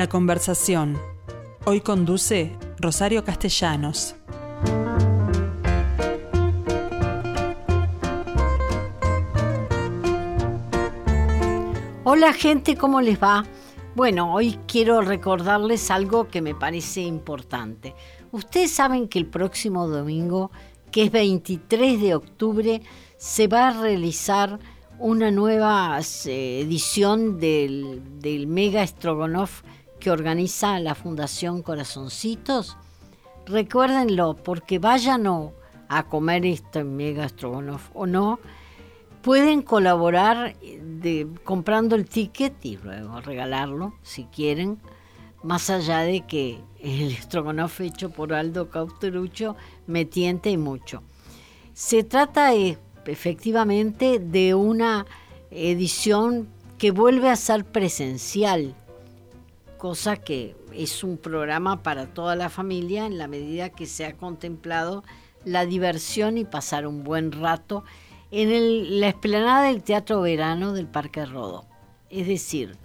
La 0.00 0.08
conversación. 0.08 0.98
Hoy 1.66 1.82
conduce 1.82 2.56
Rosario 2.78 3.22
Castellanos. 3.22 4.16
Hola 12.04 12.32
gente, 12.32 12.76
¿cómo 12.78 13.02
les 13.02 13.22
va? 13.22 13.44
Bueno, 13.94 14.32
hoy 14.32 14.58
quiero 14.66 15.02
recordarles 15.02 15.90
algo 15.90 16.28
que 16.28 16.40
me 16.40 16.54
parece 16.54 17.02
importante. 17.02 17.94
Ustedes 18.32 18.70
saben 18.70 19.06
que 19.06 19.18
el 19.18 19.26
próximo 19.26 19.86
domingo, 19.86 20.50
que 20.90 21.02
es 21.02 21.12
23 21.12 22.00
de 22.00 22.14
octubre, 22.14 22.80
se 23.18 23.48
va 23.48 23.68
a 23.68 23.82
realizar 23.82 24.58
una 24.98 25.30
nueva 25.30 26.00
eh, 26.24 26.60
edición 26.62 27.38
del, 27.38 28.00
del 28.18 28.46
Mega 28.46 28.86
Strogonoff 28.86 29.62
que 30.00 30.10
organiza 30.10 30.80
la 30.80 30.94
Fundación 30.94 31.62
Corazoncitos. 31.62 32.76
Recuérdenlo, 33.46 34.34
porque 34.34 34.78
vayan 34.78 35.26
a 35.88 36.02
comer 36.04 36.46
este 36.46 36.82
Mega 36.82 37.28
Strogonoff 37.28 37.90
o 37.94 38.06
no, 38.06 38.40
pueden 39.22 39.62
colaborar 39.62 40.56
de, 40.58 41.28
comprando 41.44 41.96
el 41.96 42.08
ticket 42.08 42.64
y 42.64 42.76
luego 42.78 43.20
regalarlo 43.20 43.94
si 44.02 44.24
quieren, 44.24 44.78
más 45.42 45.70
allá 45.70 46.00
de 46.00 46.22
que 46.22 46.60
el 46.80 47.12
estrogonoff 47.12 47.80
hecho 47.80 48.10
por 48.10 48.32
Aldo 48.32 48.70
Cauterucho 48.70 49.56
me 49.86 50.04
tiente 50.04 50.56
mucho. 50.56 51.02
Se 51.72 52.02
trata 52.04 52.54
eh, 52.54 52.78
efectivamente 53.06 54.18
de 54.18 54.54
una 54.54 55.06
edición 55.50 56.48
que 56.78 56.90
vuelve 56.90 57.28
a 57.28 57.36
ser 57.36 57.64
presencial, 57.64 58.74
cosa 59.80 60.18
que 60.18 60.54
es 60.74 61.02
un 61.02 61.16
programa 61.16 61.82
para 61.82 62.12
toda 62.12 62.36
la 62.36 62.50
familia 62.50 63.06
en 63.06 63.16
la 63.16 63.28
medida 63.28 63.70
que 63.70 63.86
se 63.86 64.04
ha 64.04 64.14
contemplado 64.14 65.02
la 65.46 65.64
diversión 65.64 66.36
y 66.36 66.44
pasar 66.44 66.86
un 66.86 67.02
buen 67.02 67.32
rato 67.32 67.82
en 68.30 69.00
la 69.00 69.08
explanada 69.08 69.62
del 69.62 69.82
Teatro 69.82 70.20
Verano 70.20 70.74
del 70.74 70.86
Parque 70.86 71.24
Rodó. 71.24 71.64
Es 72.10 72.26
decir, 72.26 72.76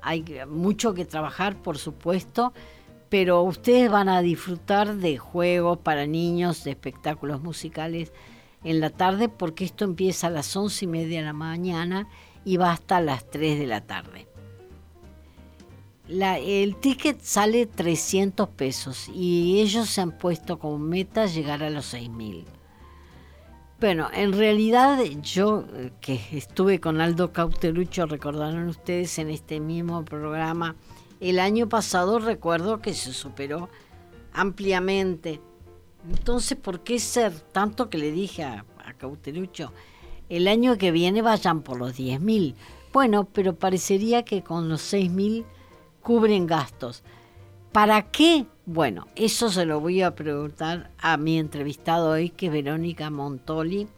hay 0.00 0.24
mucho 0.48 0.94
que 0.94 1.04
trabajar, 1.04 1.60
por 1.60 1.76
supuesto, 1.76 2.54
pero 3.10 3.42
ustedes 3.42 3.90
van 3.90 4.08
a 4.08 4.22
disfrutar 4.22 4.96
de 4.96 5.18
juegos 5.18 5.76
para 5.76 6.06
niños, 6.06 6.64
de 6.64 6.70
espectáculos 6.70 7.42
musicales 7.42 8.10
en 8.64 8.80
la 8.80 8.88
tarde, 8.88 9.28
porque 9.28 9.66
esto 9.66 9.84
empieza 9.84 10.28
a 10.28 10.30
las 10.30 10.56
once 10.56 10.86
y 10.86 10.88
media 10.88 11.18
de 11.18 11.26
la 11.26 11.34
mañana 11.34 12.08
y 12.46 12.56
va 12.56 12.72
hasta 12.72 13.02
las 13.02 13.30
3 13.30 13.58
de 13.58 13.66
la 13.66 13.82
tarde. 13.82 14.27
El 16.08 16.76
ticket 16.76 17.20
sale 17.20 17.66
300 17.66 18.48
pesos 18.48 19.08
y 19.14 19.60
ellos 19.60 19.88
se 19.88 20.00
han 20.00 20.12
puesto 20.12 20.58
como 20.58 20.78
meta 20.78 21.26
llegar 21.26 21.62
a 21.62 21.70
los 21.70 21.86
6 21.86 22.10
mil. 22.10 22.44
Bueno, 23.80 24.08
en 24.12 24.32
realidad 24.32 24.98
yo 25.22 25.64
eh, 25.74 25.92
que 26.00 26.20
estuve 26.32 26.80
con 26.80 27.00
Aldo 27.00 27.32
Cauterucho, 27.32 28.06
recordaron 28.06 28.66
ustedes 28.68 29.18
en 29.20 29.30
este 29.30 29.60
mismo 29.60 30.04
programa, 30.04 30.74
el 31.20 31.38
año 31.38 31.68
pasado 31.68 32.18
recuerdo 32.18 32.80
que 32.80 32.94
se 32.94 33.12
superó 33.12 33.68
ampliamente. 34.32 35.40
Entonces, 36.08 36.58
¿por 36.58 36.80
qué 36.80 36.98
ser 36.98 37.32
tanto 37.32 37.88
que 37.88 37.98
le 37.98 38.10
dije 38.10 38.42
a, 38.44 38.64
Cauterucho? 38.96 39.72
El 40.28 40.48
año 40.48 40.76
que 40.76 40.90
viene 40.90 41.22
vayan 41.22 41.62
por 41.62 41.78
los 41.78 41.96
10 41.96 42.20
mil. 42.20 42.54
Bueno, 42.92 43.28
pero 43.32 43.54
parecería 43.54 44.24
que 44.24 44.42
con 44.42 44.68
los 44.68 44.80
6 44.82 45.10
mil 45.10 45.44
cubren 46.02 46.46
gastos. 46.46 47.02
¿Para 47.72 48.10
qué? 48.10 48.46
Bueno, 48.66 49.08
eso 49.14 49.50
se 49.50 49.64
lo 49.66 49.80
voy 49.80 50.02
a 50.02 50.14
preguntar 50.14 50.90
a 50.98 51.16
mi 51.16 51.38
entrevistado 51.38 52.10
hoy, 52.10 52.30
que 52.30 52.46
es 52.46 52.52
Verónica 52.52 53.10
Montoli, 53.10 53.88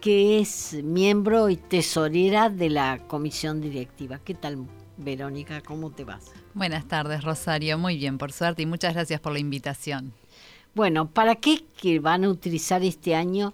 que 0.00 0.38
es 0.38 0.78
miembro 0.82 1.50
y 1.50 1.56
tesorera 1.56 2.48
de 2.48 2.70
la 2.70 3.06
comisión 3.06 3.60
directiva. 3.60 4.18
¿Qué 4.24 4.34
tal, 4.34 4.66
Verónica? 4.96 5.60
¿Cómo 5.60 5.90
te 5.90 6.04
vas? 6.04 6.32
Buenas 6.54 6.88
tardes, 6.88 7.22
Rosario. 7.22 7.78
Muy 7.78 7.96
bien, 7.96 8.18
por 8.18 8.32
suerte, 8.32 8.62
y 8.62 8.66
muchas 8.66 8.94
gracias 8.94 9.20
por 9.20 9.32
la 9.32 9.38
invitación. 9.38 10.12
Bueno, 10.74 11.10
¿para 11.10 11.36
qué 11.36 11.64
que 11.80 12.00
van 12.00 12.24
a 12.24 12.30
utilizar 12.30 12.82
este 12.82 13.14
año 13.14 13.52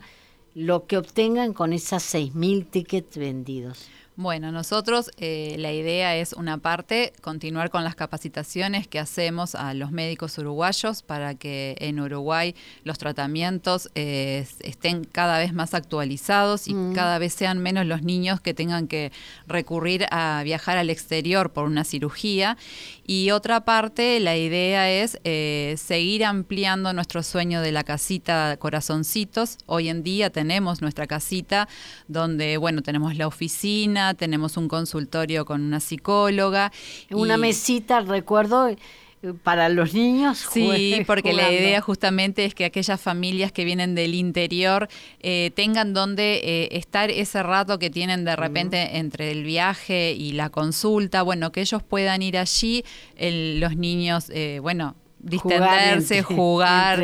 lo 0.55 0.87
que 0.87 0.99
obtengan 0.99 1.53
con 1.53 1.73
esas 1.73 2.15
6.000 2.15 2.71
tickets 2.71 3.19
vendidos? 3.19 3.89
Bueno, 4.19 4.51
nosotros 4.51 5.11
eh, 5.19 5.57
la 5.59 5.73
idea 5.73 6.17
es 6.17 6.33
una 6.33 6.57
parte 6.57 7.13
continuar 7.21 7.69
con 7.69 7.85
las 7.85 7.95
capacitaciones 7.95 8.89
que 8.89 8.99
hacemos 8.99 9.55
a 9.55 9.75
los 9.75 9.93
médicos 9.93 10.39
uruguayos 10.39 11.03
para 11.03 11.35
que 11.35 11.77
en 11.81 12.01
Uruguay 12.01 12.55
los 12.83 12.97
tratamientos 12.97 13.91
eh, 13.95 14.47
estén 14.61 15.05
cada 15.05 15.39
vez 15.39 15.53
más 15.53 15.75
actualizados 15.75 16.67
y 16.67 16.73
mm. 16.73 16.95
cada 16.95 17.19
vez 17.19 17.35
sean 17.35 17.59
menos 17.59 17.85
los 17.85 18.03
niños 18.03 18.41
que 18.41 18.55
tengan 18.55 18.89
que 18.89 19.13
recurrir 19.47 20.07
a 20.11 20.41
viajar 20.45 20.79
al 20.79 20.89
exterior 20.89 21.53
por 21.53 21.67
una 21.67 21.85
cirugía. 21.85 22.57
Y 23.05 23.33
otra 23.33 23.67
parte, 23.67 24.19
la 24.21 24.35
idea 24.39 24.91
es 24.91 25.21
eh, 25.25 25.75
seguir 25.77 26.25
ampliando 26.25 26.95
nuestro 26.95 27.23
sueño 27.23 27.61
de 27.61 27.71
la 27.71 27.85
casita 27.85 28.57
Corazoncitos. 28.59 29.59
Hoy 29.67 29.91
en 29.91 30.03
día 30.03 30.31
tenemos 30.31 30.81
nuestra 30.81 31.07
casita 31.07 31.69
donde, 32.09 32.57
bueno, 32.57 32.81
tenemos 32.81 33.15
la 33.17 33.27
oficina 33.27 34.06
tenemos 34.15 34.57
un 34.57 34.69
consultorio 34.69 35.45
con 35.45 35.63
una 35.63 35.81
psicóloga. 35.81 36.73
Una 37.11 37.37
mesita, 37.37 38.01
recuerdo, 38.01 38.69
eh, 38.69 39.33
para 39.43 39.69
los 39.69 39.95
niños. 39.95 40.47
Sí, 40.53 41.03
porque 41.07 41.33
la 41.33 41.51
idea 41.51 41.81
justamente 41.81 42.45
es 42.45 42.55
que 42.55 42.65
aquellas 42.65 43.01
familias 43.01 43.53
que 43.53 43.65
vienen 43.65 43.95
del 43.95 44.15
interior 44.15 44.89
eh, 45.21 45.51
tengan 45.55 45.95
donde 45.95 46.41
eh, 46.43 46.69
estar 46.73 47.11
ese 47.11 47.43
rato 47.43 47.79
que 47.79 47.91
tienen 47.91 48.25
de 48.25 48.37
repente 48.37 48.99
entre 48.99 49.31
el 49.31 49.45
viaje 49.45 50.13
y 50.13 50.33
la 50.33 50.51
consulta, 50.51 51.23
bueno, 51.23 51.53
que 51.53 51.61
ellos 51.61 51.83
puedan 51.83 52.23
ir 52.23 52.39
allí, 52.39 52.85
los 53.19 53.77
niños, 53.77 54.31
bueno, 54.61 54.95
distenderse, 55.19 56.23
jugar, 56.23 57.03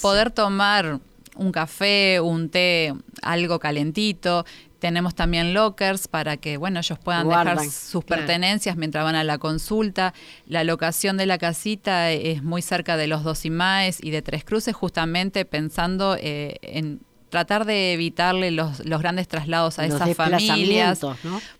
poder 0.00 0.30
tomar 0.30 1.00
un 1.36 1.52
café, 1.52 2.20
un 2.20 2.48
té, 2.48 2.94
algo 3.22 3.58
calentito. 3.58 4.44
Tenemos 4.78 5.14
también 5.14 5.54
lockers 5.54 6.08
para 6.08 6.36
que, 6.36 6.56
bueno, 6.56 6.80
ellos 6.80 6.98
puedan 6.98 7.28
dejar 7.28 7.64
sus 7.70 8.04
pertenencias 8.04 8.76
mientras 8.76 9.04
van 9.04 9.14
a 9.14 9.24
la 9.24 9.38
consulta. 9.38 10.12
La 10.46 10.64
locación 10.64 11.16
de 11.16 11.26
la 11.26 11.38
casita 11.38 12.10
es 12.10 12.42
muy 12.42 12.62
cerca 12.62 12.96
de 12.96 13.06
los 13.06 13.24
dos 13.24 13.44
IMAES 13.44 14.02
y 14.02 14.10
de 14.10 14.22
Tres 14.22 14.44
Cruces, 14.44 14.74
justamente 14.74 15.44
pensando 15.44 16.16
eh, 16.18 16.56
en 16.62 17.00
tratar 17.28 17.64
de 17.64 17.92
evitarle 17.92 18.50
los, 18.50 18.80
grandes 18.80 19.28
traslados 19.28 19.78
a 19.78 19.86
esas 19.86 20.14
familias, 20.14 21.00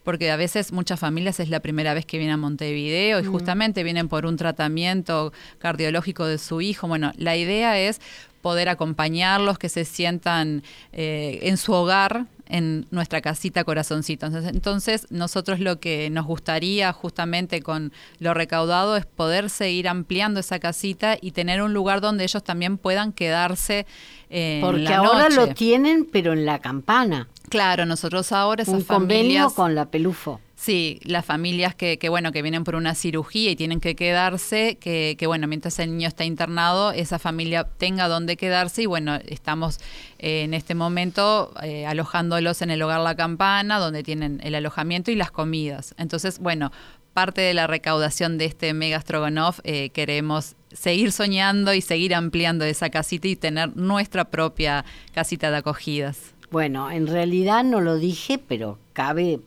porque 0.03 0.31
a 0.31 0.35
veces 0.35 0.71
muchas 0.71 0.99
familias 0.99 1.39
es 1.39 1.49
la 1.49 1.59
primera 1.59 1.93
vez 1.93 2.05
que 2.05 2.17
vienen 2.17 2.35
a 2.35 2.37
Montevideo 2.37 3.19
y 3.19 3.25
justamente 3.25 3.83
vienen 3.83 4.07
por 4.07 4.25
un 4.25 4.37
tratamiento 4.37 5.33
cardiológico 5.59 6.25
de 6.25 6.37
su 6.37 6.61
hijo. 6.61 6.87
Bueno, 6.87 7.11
la 7.17 7.35
idea 7.35 7.77
es 7.79 7.99
poder 8.47 8.69
acompañarlos, 8.69 9.59
que 9.59 9.67
se 9.67 9.83
sientan 9.83 10.63
eh, 10.93 11.39
en 11.41 11.57
su 11.57 11.73
hogar, 11.73 12.27
en 12.47 12.85
nuestra 12.91 13.19
casita 13.19 13.65
corazoncito. 13.65 14.25
Entonces, 14.25 15.05
nosotros 15.09 15.59
lo 15.59 15.81
que 15.81 16.09
nos 16.09 16.25
gustaría 16.25 16.93
justamente 16.93 17.61
con 17.61 17.91
lo 18.19 18.33
recaudado 18.33 18.95
es 18.95 19.05
poder 19.05 19.49
seguir 19.49 19.89
ampliando 19.89 20.39
esa 20.39 20.59
casita 20.59 21.17
y 21.19 21.31
tener 21.31 21.61
un 21.61 21.73
lugar 21.73 21.99
donde 21.99 22.23
ellos 22.23 22.41
también 22.41 22.77
puedan 22.77 23.11
quedarse 23.11 23.85
eh, 24.29 24.59
Porque 24.63 24.93
ahora 24.93 25.27
lo 25.27 25.49
tienen, 25.49 26.07
pero 26.09 26.31
en 26.31 26.45
la 26.45 26.59
campana. 26.59 27.27
Claro, 27.49 27.85
nosotros 27.85 28.31
ahora 28.31 28.63
esas 28.63 28.75
un 28.75 28.83
convenio 28.83 29.49
con 29.49 29.75
la 29.75 29.91
Pelufo. 29.91 30.39
Sí, 30.59 30.99
las 31.03 31.23
familias 31.23 31.75
que, 31.75 31.99
que, 31.99 32.09
bueno, 32.09 32.31
que 32.31 32.41
vienen 32.41 32.63
por 32.63 32.73
una 32.73 32.95
cirugía 32.95 33.51
y 33.51 33.55
tienen 33.55 33.79
que 33.79 33.95
quedarse, 33.95 34.77
que, 34.81 35.15
que, 35.17 35.27
bueno, 35.27 35.47
mientras 35.47 35.77
el 35.77 35.91
niño 35.91 36.07
está 36.07 36.25
internado, 36.25 36.91
esa 36.91 37.19
familia 37.19 37.65
tenga 37.77 38.07
donde 38.07 38.37
quedarse 38.37 38.81
y 38.81 38.85
bueno, 38.87 39.19
estamos 39.27 39.77
eh, 40.17 40.41
en 40.41 40.55
este 40.55 40.73
momento 40.73 41.53
eh, 41.61 41.85
alojándolos 41.85 42.63
en 42.63 42.71
el 42.71 42.81
hogar 42.81 43.01
La 43.01 43.15
Campana, 43.15 43.77
donde 43.77 44.01
tienen 44.01 44.41
el 44.43 44.55
alojamiento 44.55 45.11
y 45.11 45.15
las 45.15 45.29
comidas. 45.29 45.93
Entonces, 45.99 46.39
bueno, 46.39 46.71
parte 47.13 47.41
de 47.41 47.53
la 47.53 47.67
recaudación 47.67 48.39
de 48.39 48.45
este 48.45 48.73
Mega 48.73 48.99
Strogonoff 48.99 49.59
eh, 49.63 49.91
queremos 49.91 50.55
seguir 50.71 51.11
soñando 51.11 51.75
y 51.75 51.81
seguir 51.81 52.15
ampliando 52.15 52.65
esa 52.65 52.89
casita 52.89 53.27
y 53.27 53.35
tener 53.35 53.77
nuestra 53.77 54.25
propia 54.25 54.85
casita 55.13 55.51
de 55.51 55.57
acogidas. 55.57 56.33
Bueno, 56.49 56.89
en 56.89 57.05
realidad 57.05 57.63
no 57.63 57.79
lo 57.79 57.97
dije, 57.97 58.39
pero 58.39 58.79
cabe 58.93 59.39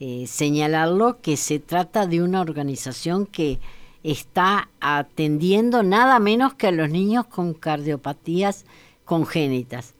eh, 0.00 0.26
señalarlo 0.26 1.20
que 1.20 1.36
se 1.36 1.58
trata 1.58 2.06
de 2.06 2.22
una 2.22 2.40
organización 2.40 3.26
que 3.26 3.58
está 4.02 4.68
atendiendo 4.80 5.82
nada 5.82 6.18
menos 6.18 6.54
que 6.54 6.68
a 6.68 6.72
los 6.72 6.90
niños 6.90 7.26
con 7.26 7.54
cardiopatías 7.54 8.64
congénitas. 9.04 9.94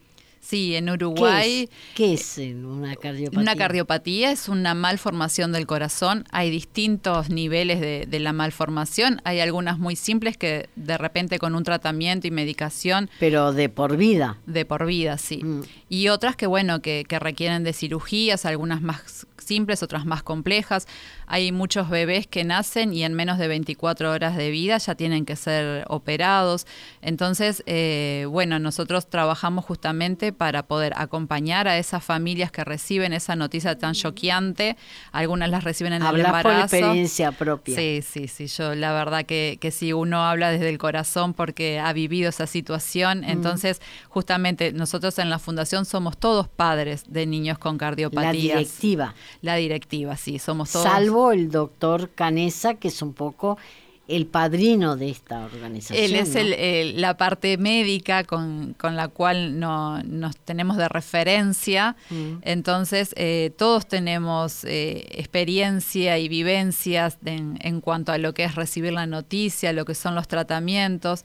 Sí, 0.44 0.76
en 0.76 0.90
Uruguay. 0.90 1.70
¿Qué 1.94 2.12
es, 2.12 2.36
una 2.36 2.96
cardiopatía? 2.96 3.40
Una 3.40 3.56
cardiopatía 3.56 4.30
es 4.30 4.50
una 4.50 4.74
malformación 4.74 5.52
del 5.52 5.66
corazón. 5.66 6.24
Hay 6.32 6.50
distintos 6.50 7.30
niveles 7.30 7.80
de, 7.80 8.20
la 8.20 8.34
malformación. 8.34 9.22
Hay 9.24 9.40
algunas 9.40 9.78
muy 9.78 9.96
simples 9.96 10.36
que 10.36 10.68
de 10.76 10.98
repente 10.98 11.38
con 11.38 11.54
un 11.54 11.64
tratamiento 11.64 12.26
y 12.26 12.30
medicación. 12.30 13.08
Pero 13.18 13.54
de 13.54 13.70
por 13.70 13.96
vida. 13.96 14.36
De 14.44 14.66
por 14.66 14.84
vida, 14.84 15.16
sí. 15.16 15.42
Mm. 15.42 15.62
Y 15.88 16.08
otras 16.08 16.36
que, 16.36 16.46
bueno, 16.46 16.82
que, 16.82 17.06
que 17.08 17.18
requieren 17.18 17.64
de 17.64 17.72
cirugías, 17.72 18.44
algunas 18.44 18.82
más 18.82 19.26
simples, 19.38 19.82
otras 19.82 20.06
más 20.06 20.22
complejas. 20.22 20.86
Hay 21.26 21.52
muchos 21.52 21.88
bebés 21.88 22.26
que 22.26 22.44
nacen 22.44 22.92
y 22.92 23.04
en 23.04 23.14
menos 23.14 23.38
de 23.38 23.48
24 23.48 24.10
horas 24.10 24.36
de 24.36 24.50
vida 24.50 24.78
ya 24.78 24.94
tienen 24.94 25.24
que 25.24 25.36
ser 25.36 25.84
operados. 25.88 26.66
Entonces, 27.02 27.62
eh, 27.66 28.26
bueno, 28.28 28.58
nosotros 28.58 29.08
trabajamos 29.08 29.64
justamente 29.64 30.32
para 30.32 30.66
poder 30.66 30.92
acompañar 30.96 31.68
a 31.68 31.78
esas 31.78 32.04
familias 32.04 32.50
que 32.50 32.64
reciben 32.64 33.12
esa 33.12 33.36
noticia 33.36 33.78
tan 33.78 33.94
choqueante. 33.94 34.76
Algunas 35.12 35.50
las 35.50 35.64
reciben 35.64 35.92
en 35.92 36.02
el 36.02 36.20
embarazo. 36.20 36.48
por 36.48 36.60
experiencia 36.60 37.32
propia. 37.32 37.76
Sí, 37.76 38.00
sí, 38.02 38.28
sí. 38.28 38.46
Yo 38.46 38.74
la 38.74 38.92
verdad 38.92 39.24
que, 39.24 39.58
que 39.60 39.70
si 39.70 39.92
uno 39.92 40.24
habla 40.24 40.50
desde 40.50 40.68
el 40.68 40.78
corazón 40.78 41.34
porque 41.34 41.78
ha 41.78 41.92
vivido 41.92 42.28
esa 42.28 42.46
situación, 42.46 43.20
mm. 43.20 43.24
entonces 43.24 43.80
justamente 44.08 44.72
nosotros 44.72 45.18
en 45.18 45.30
la 45.30 45.38
fundación 45.38 45.84
somos 45.84 46.16
todos 46.18 46.48
padres 46.48 47.04
de 47.08 47.26
niños 47.26 47.58
con 47.58 47.78
cardiopatías. 47.78 48.24
La 48.24 48.32
directiva. 48.32 49.14
La 49.42 49.56
directiva, 49.56 50.16
sí, 50.16 50.38
somos 50.38 50.72
todos. 50.72 50.86
Salvo 50.86 51.32
el 51.32 51.50
doctor 51.50 52.10
Canesa, 52.10 52.74
que 52.74 52.88
es 52.88 53.02
un 53.02 53.12
poco 53.12 53.58
el 54.06 54.26
padrino 54.26 54.96
de 54.96 55.08
esta 55.08 55.44
organización. 55.44 56.04
Él 56.04 56.14
es 56.14 56.34
el, 56.34 57.00
la 57.00 57.16
parte 57.16 57.56
médica 57.56 58.24
con, 58.24 58.76
la 58.82 59.08
cual 59.08 59.58
no, 59.58 60.02
nos 60.02 60.36
tenemos 60.36 60.76
de 60.76 60.88
referencia. 60.88 61.96
Mm. 62.10 62.34
Entonces, 62.42 63.14
eh, 63.16 63.52
todos 63.56 63.86
tenemos 63.86 64.64
eh, 64.64 65.06
experiencia 65.10 66.18
y 66.18 66.28
vivencias 66.28 67.18
en, 67.24 67.58
en 67.62 67.80
cuanto 67.80 68.12
a 68.12 68.18
lo 68.18 68.34
que 68.34 68.44
es 68.44 68.54
recibir 68.56 68.92
la 68.92 69.06
noticia, 69.06 69.72
lo 69.72 69.86
que 69.86 69.94
son 69.94 70.14
los 70.14 70.28
tratamientos. 70.28 71.24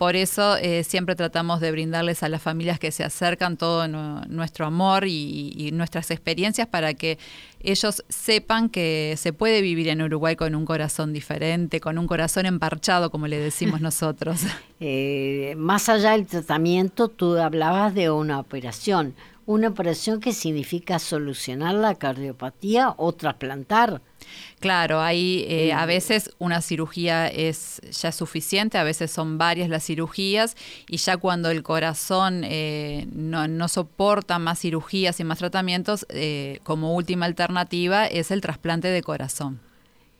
Por 0.00 0.16
eso 0.16 0.56
eh, 0.56 0.82
siempre 0.82 1.14
tratamos 1.14 1.60
de 1.60 1.70
brindarles 1.72 2.22
a 2.22 2.30
las 2.30 2.40
familias 2.40 2.78
que 2.78 2.90
se 2.90 3.04
acercan 3.04 3.58
todo 3.58 3.86
nuestro 3.86 4.64
amor 4.64 5.04
y, 5.06 5.68
nuestras 5.74 6.10
experiencias 6.10 6.66
para 6.66 6.94
que 6.94 7.18
ellos 7.62 8.02
sepan 8.08 8.70
que 8.70 9.12
se 9.18 9.34
puede 9.34 9.60
vivir 9.60 9.88
en 9.88 10.00
Uruguay 10.00 10.36
con 10.36 10.54
un 10.54 10.64
corazón 10.64 11.12
diferente, 11.12 11.80
con 11.80 11.98
un 11.98 12.06
corazón 12.06 12.46
emparchado, 12.46 13.10
como 13.10 13.26
le 13.26 13.36
decimos 13.36 13.80
nosotros. 13.82 14.40
Eh, 14.80 15.52
más 15.58 15.90
allá 15.90 16.12
del 16.12 16.26
tratamiento, 16.26 17.08
tú 17.08 17.36
hablabas 17.36 17.94
de 17.94 18.08
una 18.08 18.38
operación. 18.40 19.14
Una 19.50 19.66
operación 19.66 20.20
que 20.20 20.32
significa 20.32 21.00
solucionar 21.00 21.74
la 21.74 21.96
cardiopatía 21.96 22.94
o 22.96 23.12
trasplantar. 23.12 24.00
Claro, 24.60 25.00
ahí 25.00 25.44
eh, 25.48 25.72
a 25.72 25.86
veces 25.86 26.30
una 26.38 26.60
cirugía 26.60 27.26
es 27.26 27.80
ya 27.90 28.12
suficiente, 28.12 28.78
a 28.78 28.84
veces 28.84 29.10
son 29.10 29.38
varias 29.38 29.68
las 29.68 29.84
cirugías 29.84 30.56
y 30.86 30.98
ya 30.98 31.16
cuando 31.16 31.50
el 31.50 31.64
corazón 31.64 32.42
eh, 32.44 33.08
no, 33.12 33.66
soporta 33.66 34.38
más 34.38 34.60
cirugías 34.60 35.18
y 35.18 35.24
más 35.24 35.38
tratamientos, 35.38 36.06
eh, 36.10 36.60
como 36.62 36.94
última 36.94 37.26
alternativa 37.26 38.06
es 38.06 38.30
el 38.30 38.42
trasplante 38.42 38.86
de 38.86 39.02
corazón. 39.02 39.58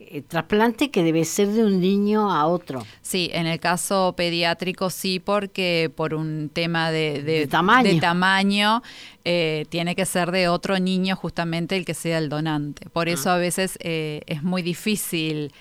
Eh, 0.02 0.23
trasplante 0.23 0.91
que 0.91 1.02
debe 1.02 1.26
ser 1.26 1.49
de 1.49 1.62
un 1.62 1.79
niño 1.79 2.32
a 2.32 2.47
otro. 2.47 2.87
Sí, 3.02 3.31
en 3.35 3.47
el 3.47 3.61
caso 3.61 4.14
pediátrico 4.17 4.88
sí, 4.88 5.20
porque 5.20 5.93
por 5.94 6.14
un 6.14 6.49
tema 6.49 6.91
de, 6.91 7.47
tamaño, 8.00 8.82
eh, 9.26 9.67
tiene 9.69 9.94
que 9.94 10.06
ser 10.06 10.31
de 10.31 10.49
otro 10.49 10.79
niño 10.79 11.17
justamente 11.17 11.76
el 11.76 11.85
que 11.85 11.93
sea 11.93 12.17
el 12.17 12.31
donante. 12.31 12.88
Por 12.88 13.08
ah. 13.08 13.12
eso 13.12 13.31
a 13.31 13.37
veces 13.37 13.76
eh, 13.82 14.23
es 14.26 14.43
muy 14.43 14.62
difícil 14.62 15.52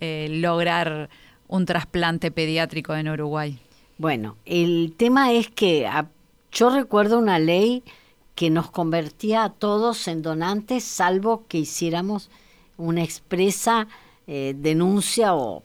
lograr 0.00 1.10
un 1.48 1.66
trasplante 1.66 2.30
pediátrico 2.30 2.94
en 2.94 3.08
Uruguay. 3.08 3.58
Bueno, 3.96 4.36
el 4.44 4.94
tema 4.96 5.32
es 5.32 5.48
que 5.48 5.90
yo 6.52 6.70
recuerdo 6.70 7.18
una 7.18 7.40
ley 7.40 7.82
que 8.36 8.48
nos 8.48 8.70
convertía 8.70 9.42
a 9.42 9.50
todos 9.50 10.06
en 10.06 10.22
donantes, 10.22 10.84
salvo 10.84 11.46
que 11.48 11.58
hiciéramos 11.58 12.30
una 12.78 13.02
expresa 13.02 13.86
eh, 14.26 14.54
denuncia 14.56 15.34
o, 15.34 15.62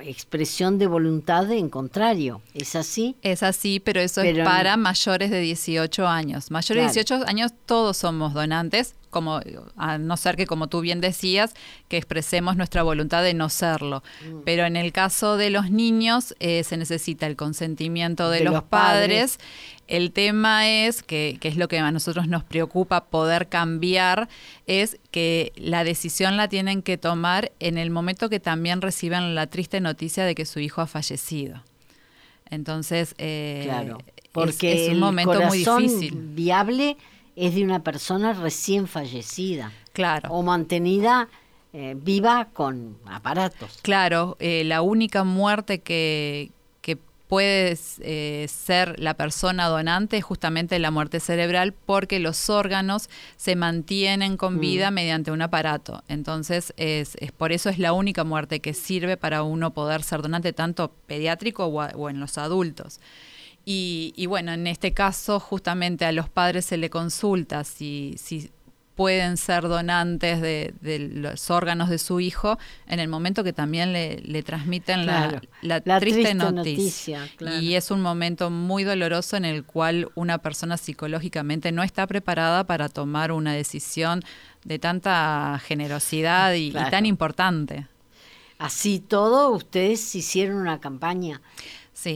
expresión 0.00 0.78
de 0.78 0.86
voluntad 0.86 1.50
en 1.50 1.68
contrario. 1.70 2.40
¿Es 2.54 2.76
así? 2.76 3.16
Es 3.22 3.42
así, 3.42 3.80
pero 3.80 4.00
eso 4.00 4.22
es 4.22 4.38
para 4.44 4.76
mayores 4.76 5.30
de 5.30 5.40
18 5.40 6.06
años. 6.06 6.52
Mayores 6.52 6.94
de 6.94 7.02
18 7.02 7.26
años 7.26 7.52
todos 7.66 7.96
somos 7.96 8.32
donantes, 8.32 8.94
como 9.10 9.40
a 9.76 9.98
no 9.98 10.16
ser 10.16 10.36
que 10.36 10.46
como 10.46 10.68
tú 10.68 10.80
bien 10.80 11.00
decías 11.00 11.54
que 11.88 11.96
expresemos 11.96 12.56
nuestra 12.56 12.82
voluntad 12.82 13.22
de 13.22 13.34
no 13.34 13.48
serlo 13.48 14.02
mm. 14.22 14.40
pero 14.44 14.66
en 14.66 14.76
el 14.76 14.92
caso 14.92 15.36
de 15.36 15.50
los 15.50 15.70
niños 15.70 16.34
eh, 16.40 16.62
se 16.64 16.76
necesita 16.76 17.26
el 17.26 17.36
consentimiento 17.36 18.30
de, 18.30 18.40
los, 18.40 18.62
padres. 18.64 19.38
El 19.88 20.12
tema 20.12 20.68
es 20.68 21.02
que, 21.02 21.38
que 21.40 21.48
es 21.48 21.56
lo 21.56 21.68
que 21.68 21.78
a 21.78 21.90
nosotros 21.90 22.28
nos 22.28 22.44
preocupa 22.44 23.06
poder 23.06 23.48
cambiar 23.48 24.28
es 24.66 24.98
que 25.10 25.52
la 25.56 25.84
decisión 25.84 26.36
la 26.36 26.48
tienen 26.48 26.82
que 26.82 26.98
tomar 26.98 27.52
en 27.58 27.78
el 27.78 27.90
momento 27.90 28.28
que 28.28 28.40
también 28.40 28.80
reciban 28.80 29.34
la 29.34 29.46
triste 29.46 29.80
noticia 29.80 30.24
de 30.24 30.34
que 30.34 30.44
su 30.44 30.60
hijo 30.60 30.80
ha 30.80 30.86
fallecido 30.86 31.62
entonces 32.50 33.14
eh, 33.18 33.62
claro, 33.64 33.98
porque 34.32 34.86
es, 34.86 34.92
un 34.92 35.00
momento 35.00 35.40
muy 35.42 35.58
difícil 35.58 36.14
viable 36.14 36.96
es 37.38 37.54
de 37.54 37.62
una 37.62 37.84
persona 37.84 38.32
recién 38.32 38.88
fallecida. 38.88 39.72
Claro. 39.92 40.30
O 40.32 40.42
mantenida 40.42 41.28
eh, 41.72 41.94
viva 41.96 42.48
con 42.52 42.98
aparatos. 43.06 43.78
Claro, 43.82 44.36
eh, 44.40 44.64
la 44.64 44.82
única 44.82 45.22
muerte 45.22 45.78
que 45.78 46.50
puede 47.28 47.78
eh, 48.00 48.46
ser 48.48 48.98
la 48.98 49.14
persona 49.14 49.66
donante 49.66 50.20
justamente 50.22 50.78
la 50.78 50.90
muerte 50.90 51.20
cerebral 51.20 51.72
porque 51.72 52.18
los 52.18 52.50
órganos 52.50 53.08
se 53.36 53.54
mantienen 53.54 54.36
con 54.36 54.56
mm. 54.56 54.60
vida 54.60 54.90
mediante 54.90 55.30
un 55.30 55.42
aparato. 55.42 56.02
Entonces, 56.08 56.72
es, 56.76 57.16
es, 57.20 57.30
por 57.32 57.52
eso 57.52 57.68
es 57.68 57.78
la 57.78 57.92
única 57.92 58.24
muerte 58.24 58.60
que 58.60 58.74
sirve 58.74 59.16
para 59.16 59.42
uno 59.42 59.72
poder 59.72 60.02
ser 60.02 60.22
donante 60.22 60.52
tanto 60.52 60.92
pediátrico 61.06 61.66
o 61.66 62.10
en 62.10 62.18
los 62.18 62.38
adultos. 62.38 63.00
Y, 63.70 64.24
bueno, 64.26 64.52
en 64.52 64.66
este 64.66 64.94
caso 64.94 65.38
justamente 65.40 66.06
a 66.06 66.12
los 66.12 66.30
padres 66.30 66.64
se 66.64 66.78
le 66.78 66.88
consulta 66.88 67.64
si, 67.64 68.14
si 68.16 68.50
pueden 68.98 69.36
ser 69.36 69.68
donantes 69.68 70.40
de, 70.40 70.74
los 71.14 71.52
órganos 71.52 71.88
de 71.88 71.98
su 71.98 72.18
hijo 72.18 72.58
en 72.88 72.98
el 72.98 73.06
momento 73.06 73.44
que 73.44 73.52
también 73.52 73.92
le, 73.92 74.42
transmiten 74.42 75.06
la, 75.06 75.40
triste, 76.00 76.34
noticia. 76.34 77.28
Y 77.60 77.74
es 77.74 77.92
un 77.92 78.02
momento 78.02 78.50
muy 78.50 78.82
doloroso 78.82 79.36
en 79.36 79.44
el 79.44 79.62
cual 79.62 80.10
una 80.16 80.38
persona 80.38 80.76
psicológicamente 80.76 81.70
no 81.70 81.84
está 81.84 82.08
preparada 82.08 82.64
para 82.64 82.88
tomar 82.88 83.30
una 83.30 83.52
decisión 83.52 84.24
de 84.64 84.80
tanta 84.80 85.60
generosidad 85.64 86.54
y 86.54 86.72
tan 86.72 87.06
importante. 87.06 87.86
Así 88.58 88.98
todo, 88.98 89.52
ustedes 89.52 90.12
hicieron 90.16 90.56
una 90.56 90.80
campaña 90.80 91.40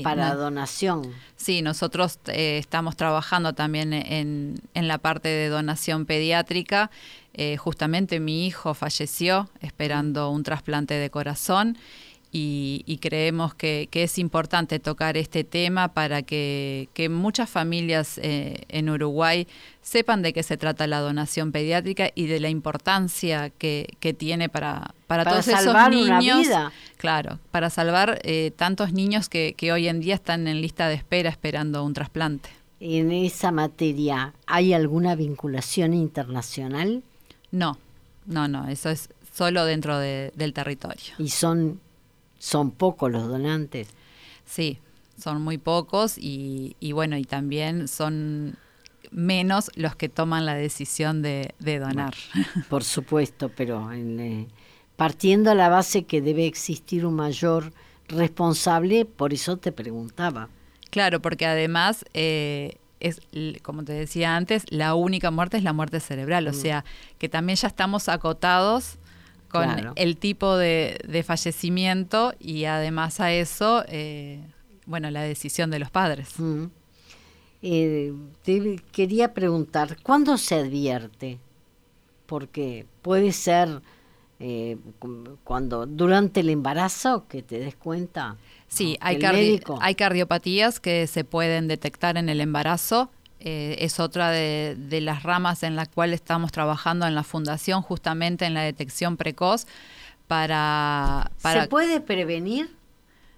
para 0.03 0.35
donación. 0.35 1.13
Sí, 1.37 1.63
nosotros 1.63 2.19
eh, 2.27 2.59
estamos 2.59 2.97
trabajando 2.97 3.53
también 3.53 3.93
en, 3.93 4.61
en, 4.75 4.89
la 4.89 4.99
parte 4.99 5.29
de 5.29 5.49
donación 5.49 6.07
pediátrica. 6.07 6.91
Eh, 7.35 7.57
justamente 7.57 8.21
mi 8.21 8.47
hijo 8.47 8.75
falleció 8.75 9.49
esperando 9.61 10.31
un 10.31 10.43
trasplante 10.43 10.95
de 10.95 11.11
corazón 11.11 11.79
y, 12.35 12.99
creemos 13.03 13.55
que, 13.55 13.89
es 13.93 14.19
importante 14.19 14.79
tocar 14.79 15.19
este 15.19 15.45
tema 15.45 15.89
para 15.89 16.23
que, 16.23 16.89
muchas 17.11 17.51
familias 17.51 18.19
eh, 18.23 18.63
en 18.69 18.89
Uruguay 18.89 19.47
sepan 19.83 20.23
de 20.23 20.33
qué 20.33 20.43
se 20.43 20.57
trata 20.57 20.87
la 20.87 21.01
donación 21.01 21.53
pediátrica 21.53 22.11
y 22.15 22.27
de 22.27 22.41
la 22.41 22.49
importancia 22.49 23.51
que, 23.51 24.17
tiene 24.17 24.49
para, 24.49 24.95
para, 25.07 25.25
todos 25.25 25.47
esos 25.47 25.91
niños. 25.91 26.47
Claro, 26.97 27.39
para 27.51 27.69
salvar 27.69 28.19
eh, 28.23 28.51
tantos 28.57 28.93
niños 28.93 29.29
que, 29.29 29.55
que 29.57 29.73
hoy 29.73 29.89
en 29.89 30.01
día 30.01 30.15
están 30.15 30.49
en 30.49 30.63
lista 30.63 30.89
de 30.89 30.95
espera 30.95 31.29
esperando 31.29 31.85
un 31.85 31.93
trasplante. 31.93 32.49
En 32.81 33.13
esa 33.13 33.53
materia, 33.53 34.33
¿hay 34.47 34.73
alguna 34.73 35.15
vinculación 35.15 35.93
internacional? 35.93 37.03
No, 37.51 37.77
no, 38.25 38.49
no, 38.49 38.69
eso 38.69 38.89
es 38.89 39.11
solo 39.35 39.65
dentro 39.67 39.99
del 39.99 40.53
territorio. 40.53 41.15
¿Y 41.19 41.29
son 41.29 41.81
son 42.43 42.73
pocos 42.73 43.09
los 43.09 43.29
donantes. 43.29 43.87
Sí, 44.45 44.81
son 45.17 45.41
muy 45.43 45.59
pocos 45.59 46.17
y, 46.19 46.75
bueno, 46.93 47.17
y 47.17 47.25
también 47.25 47.87
son 47.87 48.57
menos 49.13 49.71
los 49.77 49.95
que 49.95 50.09
toman 50.09 50.45
la 50.45 50.55
decisión 50.55 51.23
de, 51.23 51.55
donar. 51.61 52.15
por 52.69 52.83
supuesto, 52.83 53.49
pero 53.57 53.93
eh, 53.93 54.49
partiendo 54.97 55.53
a 55.53 55.55
la 55.55 55.69
base 55.69 56.03
que 56.03 56.21
debe 56.21 56.47
existir 56.47 57.07
un 57.07 57.15
mayor 57.15 57.73
responsable, 58.09 59.05
por 59.05 59.33
eso 59.33 59.59
te 59.59 59.71
preguntaba. 59.71 60.49
Claro, 60.91 61.23
porque 61.23 61.47
además 61.47 62.05
eh, 62.13 62.75
es, 62.99 63.21
como 63.63 63.85
te 63.85 63.93
decía 63.93 64.35
antes, 64.35 64.65
la 64.69 64.97
única 64.97 65.31
muerte 65.31 65.59
es 65.59 65.63
la 65.63 65.73
muerte 65.73 66.01
cerebral, 66.01 66.49
o 66.49 66.51
mm. 66.51 66.55
sea, 66.55 66.85
que 67.19 67.29
también 67.29 67.55
ya 67.55 67.69
estamos 67.69 68.09
acotados 68.09 68.99
con 69.53 69.93
el 69.95 70.17
tipo 70.17 70.57
de, 70.57 71.25
fallecimiento 71.25 72.35
y 72.41 72.65
además 72.65 73.21
a 73.21 73.33
eso, 73.33 73.85
eh, 73.87 74.41
bueno, 74.87 75.11
la 75.11 75.23
decisión 75.23 75.71
de 75.71 75.79
los 75.79 75.91
padres. 75.91 76.39
Mm. 76.39 76.65
Eh, 77.65 78.13
te 78.43 78.81
quería 78.91 79.35
preguntar, 79.35 79.99
¿cuándo 80.03 80.37
se 80.39 80.57
advierte? 80.57 81.39
Porque 82.27 82.87
puede 83.03 83.33
ser 83.33 83.83
eh, 84.41 84.79
cuando 85.45 85.87
durante 85.87 86.41
el 86.41 86.49
embarazo 86.49 87.29
que 87.29 87.43
te 87.43 87.61
des 87.61 87.77
cuenta. 87.77 88.37
Sí, 88.67 88.97
hay, 89.01 89.21
hay 89.81 89.95
cardiopatías 89.95 90.81
que 90.81 91.07
se 91.07 91.25
pueden 91.25 91.69
detectar 91.69 92.17
en 92.17 92.29
el 92.29 92.41
embarazo. 92.41 93.11
Eh, 93.45 93.77
es 93.85 93.99
otra 93.99 94.31
de, 94.31 94.77
las 95.03 95.25
ramas 95.25 95.65
en 95.65 95.75
la 95.75 95.87
cual 95.87 96.13
estamos 96.13 96.53
trabajando 96.53 97.07
en 97.07 97.15
la 97.17 97.25
fundación, 97.25 97.83
justamente 97.83 98.45
en 98.45 98.55
la 98.55 98.63
detección 98.63 99.17
precoz. 99.17 99.67
Para, 100.29 101.31
¿Se 101.39 101.67
puede 101.67 102.01
prevenir? 102.01 102.71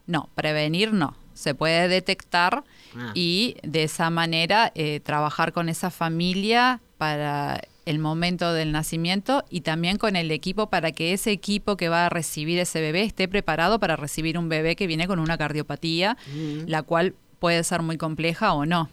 No, 0.07 0.29
prevenir 0.35 0.93
no. 0.93 1.17
Se 1.33 1.55
puede 1.55 1.89
detectar 1.89 2.65
ah. 2.97 3.13
y 3.15 3.57
de 3.63 3.85
esa 3.85 4.11
manera 4.11 4.71
eh, 4.75 5.01
trabajar 5.01 5.53
con 5.53 5.69
esa 5.69 5.91
familia 5.91 6.81
para 6.99 7.63
el 7.87 7.99
momento 7.99 8.53
del 8.53 8.73
nacimiento 8.73 9.45
y 9.51 9.63
también 9.63 9.97
con 9.97 10.17
el 10.17 10.31
equipo 10.31 10.69
para 10.69 10.93
que 10.93 11.13
ese 11.15 11.33
equipo 11.33 11.77
que 11.77 11.89
va 11.89 12.07
a 12.07 12.09
recibir 12.11 12.59
ese 12.59 12.81
bebé 12.81 13.03
esté 13.03 13.27
preparado 13.27 13.81
para 13.81 13.97
recibir 13.97 14.39
un 14.39 14.49
bebé 14.49 14.77
que 14.77 14.87
viene 14.87 15.07
con 15.07 15.19
una 15.19 15.37
cardiopatía, 15.39 16.17
mm. 16.35 16.69
la 16.69 16.83
cual 16.83 17.15
puede 17.39 17.65
ser 17.65 17.83
muy 17.83 17.97
compleja 17.97 18.53
o 18.53 18.67
no. 18.67 18.89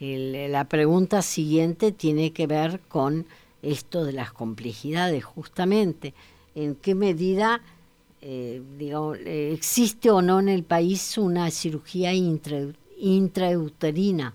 La 0.00 0.64
pregunta 0.64 1.22
siguiente 1.22 1.92
tiene 1.92 2.32
que 2.32 2.46
ver 2.46 2.80
con 2.88 3.26
esto 3.62 4.04
de 4.04 4.12
las 4.12 4.32
complejidades, 4.32 5.24
justamente. 5.24 6.12
¿En 6.54 6.74
qué 6.76 6.94
medida 6.94 7.60
eh, 8.20 8.62
existe 9.52 10.10
o 10.10 10.20
no 10.22 10.40
en 10.40 10.48
el 10.48 10.62
país 10.62 11.18
una 11.18 11.50
cirugía 11.50 12.12
intrauterina? 12.12 14.34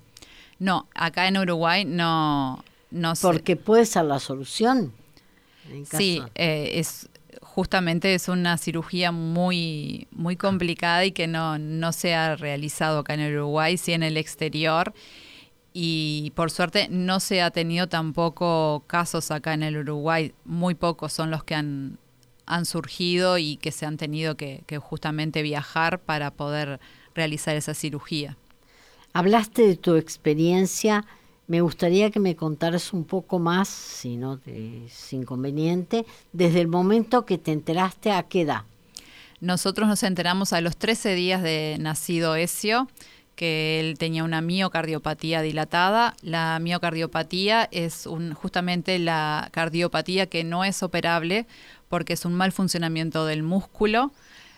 No, 0.60 0.88
acá 0.94 1.28
en 1.28 1.38
Uruguay 1.38 1.86
no, 1.86 2.64
porque 3.22 3.56
puede 3.56 3.86
ser 3.86 4.04
la 4.06 4.20
solución. 4.20 4.92
sí, 5.92 6.22
eh, 6.36 6.72
es 6.76 7.10
justamente 7.42 8.14
es 8.16 8.28
una 8.30 8.58
cirugía 8.58 9.12
muy, 9.12 10.08
muy 10.12 10.36
complicada 10.36 11.06
y 11.06 11.12
que 11.12 11.28
no, 11.28 11.60
no 11.60 11.92
se 11.92 12.16
ha 12.16 12.36
realizado 12.36 12.98
acá 13.00 13.14
en 13.14 13.32
Uruguay, 13.32 13.78
sí 13.78 13.94
en 13.94 14.02
el 14.02 14.18
exterior. 14.18 14.92
Y 15.74 16.32
por 16.36 16.52
suerte 16.52 16.88
no 16.90 17.20
se 17.20 17.42
ha 17.42 17.52
tenido 17.52 17.88
tampoco 17.88 18.84
casos 18.88 19.32
acá 19.32 19.54
en 19.54 19.64
el 19.64 19.78
Uruguay, 19.78 20.34
muy 20.46 20.76
pocos 20.76 21.12
son 21.12 21.32
los 21.32 21.44
que 21.44 21.56
han, 21.56 21.98
han 22.46 22.66
surgido 22.66 23.40
y 23.40 23.58
que 23.58 23.72
se 23.72 23.86
han 23.86 23.98
tenido 23.98 24.38
que, 24.38 24.64
que 24.68 24.78
justamente 24.78 25.42
viajar 25.42 26.00
para 26.00 26.32
poder 26.32 26.80
realizar 27.16 27.56
esa 27.56 27.74
cirugía. 27.74 28.38
Hablaste 29.14 29.68
de 29.68 29.76
tu 29.76 29.96
experiencia 29.96 31.06
me 31.48 31.62
gustaría 31.62 32.10
que 32.10 32.20
me 32.20 32.36
contaras 32.36 32.94
un 32.94 33.04
poco 33.04 33.38
más, 33.38 33.68
si 33.68 34.16
no 34.16 34.40
es 34.46 35.14
inconveniente, 35.14 36.06
desde 36.32 36.62
el 36.62 36.68
momento 36.68 37.26
que 37.26 37.38
te 37.38 37.52
enteraste 37.52 38.12
a 38.12 38.24
qué 38.24 38.42
edad. 38.42 38.64
Nosotros 39.42 39.90
nos 39.90 40.04
enteramos 40.04 40.54
a 40.54 40.62
los 40.62 40.78
13 40.78 41.16
días 41.16 41.44
de 41.44 41.76
nacido 41.80 42.36
Ezio, 42.36 42.88
que 43.36 43.80
él 43.80 43.98
tenía 43.98 44.24
una 44.24 44.42
miocardiopatía 44.42 45.42
dilatada. 45.42 46.16
La 46.22 46.60
miocardiopatía 46.60 47.68
es 47.72 48.08
justamente 48.36 49.00
la 49.00 49.50
cardiopatía 49.52 50.28
que 50.28 50.44
no 50.44 50.64
es 50.64 50.84
operable 50.84 51.46
porque 51.90 52.14
es 52.14 52.26
un 52.26 52.34
mal 52.34 52.52
funcionamiento 52.52 53.26
del 53.26 53.44
músculo 53.44 54.12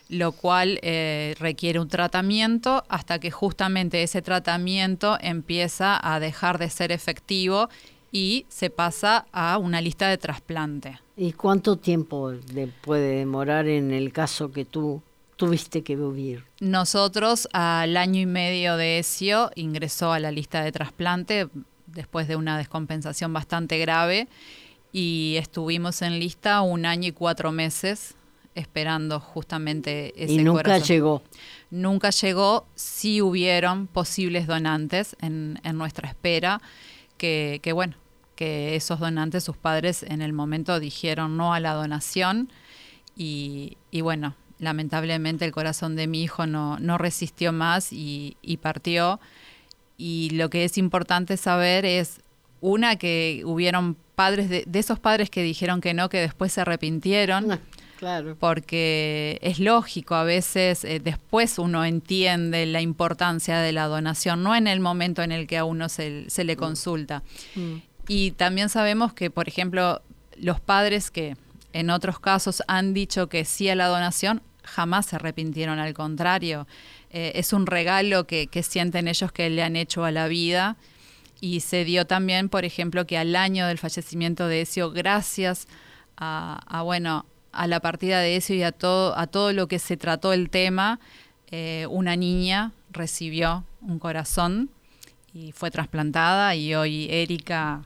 lo 0.10 0.34
cual 0.34 0.79
eh, 0.84 1.36
requiere 1.39 1.79
un 1.79 1.88
tratamiento 1.88 2.84
hasta 2.89 3.20
que 3.20 3.32
justamente 3.32 4.03
ese 4.03 4.22
tratamiento 4.22 5.17
empieza 5.20 6.00
a 6.01 6.20
dejar 6.20 6.60
de 6.60 6.70
ser 6.70 6.91
efectivo 6.91 7.70
y 8.12 8.46
se 8.50 8.70
pasa 8.70 9.25
a 9.32 9.58
una 9.58 9.82
lista 9.82 10.08
de 10.08 10.17
trasplante. 10.17 11.00
¿Y 11.17 11.34
cuánto 11.34 11.77
tiempo 11.77 12.34
puede 12.82 13.17
demorar 13.17 13.67
en 13.67 13.91
el 13.91 14.13
caso 14.13 14.51
que 14.51 14.63
tú 14.63 15.01
tuviste 15.36 15.84
que 15.84 15.96
vivir? 15.96 16.46
Nosotros 16.60 17.48
al 17.54 17.98
año 17.98 18.22
y 18.22 18.25
medio 18.25 18.77
de 18.77 19.00
ESIO 19.00 19.51
ingresó 19.56 20.12
a 20.12 20.20
la 20.20 20.32
lista 20.32 20.63
de 20.63 20.72
trasplante 20.72 21.48
después 21.88 22.27
de 22.27 22.36
una 22.36 22.58
descompensación 22.58 23.34
bastante 23.34 23.77
grave 23.77 24.27
y 24.92 25.36
estuvimos 25.38 26.01
en 26.01 26.20
lista 26.20 26.62
un 26.62 26.86
año 26.86 27.10
y 27.10 27.12
cuatro 27.12 27.51
meses 27.51 28.15
esperando 28.56 29.20
justamente 29.20 30.13
ese 30.15 30.34
Y 30.34 30.38
nunca 30.44 30.77
llegó. 30.77 31.22
Nunca 31.70 32.10
llegó, 32.10 32.65
sí 32.75 33.22
hubieron 33.22 33.88
posibles 33.88 34.48
donantes 34.48 35.15
en, 35.22 35.60
nuestra 35.74 36.08
espera, 36.08 36.62
que, 37.18 37.60
bueno, 37.74 37.96
que 38.36 38.75
esos 38.75 39.00
donantes, 39.00 39.44
sus 39.44 39.58
padres 39.58 40.04
en 40.04 40.22
el 40.22 40.32
momento 40.32 40.80
dijeron 40.80 41.36
no 41.38 41.54
a 41.54 41.60
la 41.60 41.74
donación 41.74 42.50
y, 43.18 43.77
bueno, 44.01 44.36
lamentablemente 44.60 45.46
el 45.46 45.52
corazón 45.52 45.96
de 45.96 46.08
mi 46.08 46.24
hijo 46.24 46.46
no, 46.46 46.80
no 46.80 46.98
resistió 46.98 47.52
más 47.52 47.90
y, 47.92 48.36
partió. 48.62 49.20
Y 49.98 50.30
lo 50.32 50.50
que 50.50 50.66
es 50.66 50.78
importante 50.78 51.38
saber 51.38 51.86
es, 51.86 52.22
una, 52.62 52.96
que 52.96 53.44
hubieron 53.46 53.96
padres, 54.16 54.50
de, 54.50 54.64
de 54.66 54.80
esos 54.80 55.00
padres 55.00 55.30
que 55.30 55.44
dijeron 55.44 55.82
que 55.82 55.94
no, 55.94 56.10
que 56.10 56.20
después 56.20 56.54
se 56.54 56.62
arrepintieron. 56.62 57.60
Claro. 57.98 58.36
Porque 58.40 59.40
es 59.42 59.60
lógico, 59.60 60.16
a 60.16 60.24
veces 60.24 60.84
eh, 60.84 61.00
después 61.00 61.58
uno 61.58 61.86
entiende 61.86 62.66
la 62.66 62.82
importancia 62.82 63.60
de 63.60 63.72
la 63.72 63.88
donación, 63.88 64.44
no 64.44 64.56
en 64.56 64.68
el 64.68 64.80
momento 64.80 65.22
en 65.22 65.32
el 65.32 65.48
que 65.48 65.58
a 65.58 65.64
uno 65.64 65.88
se, 65.90 66.28
le 66.36 66.56
mm. 66.56 66.60
consulta. 66.60 67.24
Mm. 67.56 67.76
Y 68.08 68.32
también 68.32 68.70
sabemos 68.70 69.14
que, 69.14 69.32
por 69.32 69.48
ejemplo, 69.48 70.02
los 70.38 70.60
padres 70.60 71.10
que 71.10 71.38
en 71.75 71.89
otros 71.89 72.22
casos 72.22 72.63
han 72.70 72.94
dicho 72.94 73.27
que 73.27 73.44
sí 73.44 73.67
a 73.67 73.75
la 73.75 73.88
donación, 73.88 74.41
jamás 74.63 75.08
se 75.08 75.17
arrepintieron, 75.17 75.77
al 75.77 75.94
contrario. 75.94 76.67
Eh, 77.10 77.34
es 77.36 77.51
un 77.51 77.65
regalo 77.67 78.25
que, 78.25 78.48
sienten 78.63 79.10
ellos 79.10 79.34
que 79.34 79.50
le 79.50 79.62
han 79.62 79.75
hecho 79.75 80.05
a 80.05 80.12
la 80.12 80.29
vida. 80.29 80.77
Y 81.41 81.60
se 81.60 81.84
dio 81.84 82.08
también, 82.08 82.48
por 82.48 82.63
ejemplo, 82.63 83.05
que 83.05 83.17
al 83.17 83.36
año 83.36 83.67
del 83.67 83.77
fallecimiento 83.77 84.48
de 84.48 84.62
Ezio, 84.62 84.91
gracias 84.91 85.67
a, 86.15 86.82
bueno, 86.86 87.25
a 87.51 87.67
la 87.67 87.82
partida 87.82 88.22
de 88.22 88.38
eso 88.38 88.53
y 88.53 88.63
a 88.63 88.72
todo, 88.72 89.17
a 89.17 89.27
todo 89.27 89.51
lo 89.51 89.67
que 89.67 89.77
se 89.77 89.98
trató 89.98 90.32
el 90.32 90.50
tema, 90.50 91.01
eh, 91.51 91.88
una 91.89 92.15
niña 92.15 92.72
recibió 92.89 93.65
un 93.82 94.00
corazón 94.00 94.70
y 95.34 95.51
fue 95.51 95.72
trasplantada 95.72 96.55
y 96.55 96.74
hoy 96.74 97.10
Erika 97.12 97.84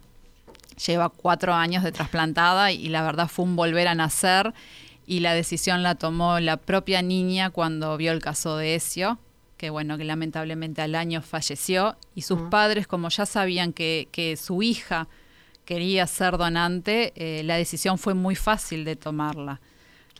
lleva 0.86 1.09
cuatro 1.09 1.53
años 1.53 1.83
de 1.83 1.91
trasplantada 1.91 2.71
y 2.71 2.89
la 2.89 3.03
verdad 3.03 3.27
fue 3.27 3.45
un 3.45 3.55
volver 3.55 3.88
a 3.88 3.95
nacer 3.95 4.53
y 5.05 5.21
la 5.21 5.33
decisión 5.33 5.83
la 5.83 5.95
tomó 5.95 6.39
la 6.39 6.57
propia 6.57 7.01
niña 7.01 7.50
cuando 7.50 7.98
vio 7.98 8.12
el 8.12 8.21
caso 8.21 8.57
de 8.57 8.75
Ezio, 8.75 9.17
que 9.57 9.69
bueno, 9.69 9.98
que 9.98 10.05
lamentablemente 10.05 10.81
al 10.81 10.95
año 10.95 11.21
falleció 11.21 11.98
y 12.15 12.21
sus 12.21 12.41
padres 12.50 12.88
como 12.88 13.09
ya 13.09 13.25
sabían 13.25 13.74
que, 13.74 14.07
que 14.12 14.38
su 14.38 14.62
hija 14.62 15.07
quería 15.65 16.07
ser 16.07 16.38
donante, 16.38 17.13
eh, 17.15 17.43
la 17.43 17.55
decisión 17.55 17.98
fue 17.98 18.13
muy 18.13 18.36
fácil 18.36 18.86
de 18.86 18.95
tomarla. 18.95 19.62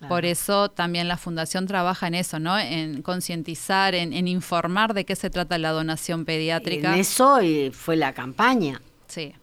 Por 0.08 0.24
eso 0.24 0.70
también 0.70 1.08
la 1.08 1.18
fundación 1.18 1.68
trabaja 1.68 2.08
en 2.08 2.16
eso, 2.16 2.40
¿no? 2.40 2.58
En 2.58 3.02
concientizar, 3.02 3.96
en, 3.96 4.28
informar 4.28 4.94
de 4.94 5.06
qué 5.06 5.16
se 5.16 5.30
trata 5.30 5.58
la 5.58 5.72
donación 5.72 6.24
pediátrica. 6.24 6.94
En 6.94 7.00
eso 7.00 7.40
eh, 7.40 7.72
fue 7.74 7.98
la 7.98 8.14
campaña. 8.14 8.82
Sí. 9.08 9.34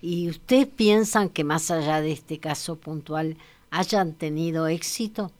¿Y 0.00 0.28
ustedes 0.28 0.66
piensan 0.66 1.28
que 1.28 1.44
más 1.44 1.70
allá 1.70 2.00
de 2.00 2.12
este 2.12 2.38
caso 2.38 2.76
puntual 2.76 3.36
hayan 3.70 4.12
tenido 4.12 4.68
éxito 4.68 5.32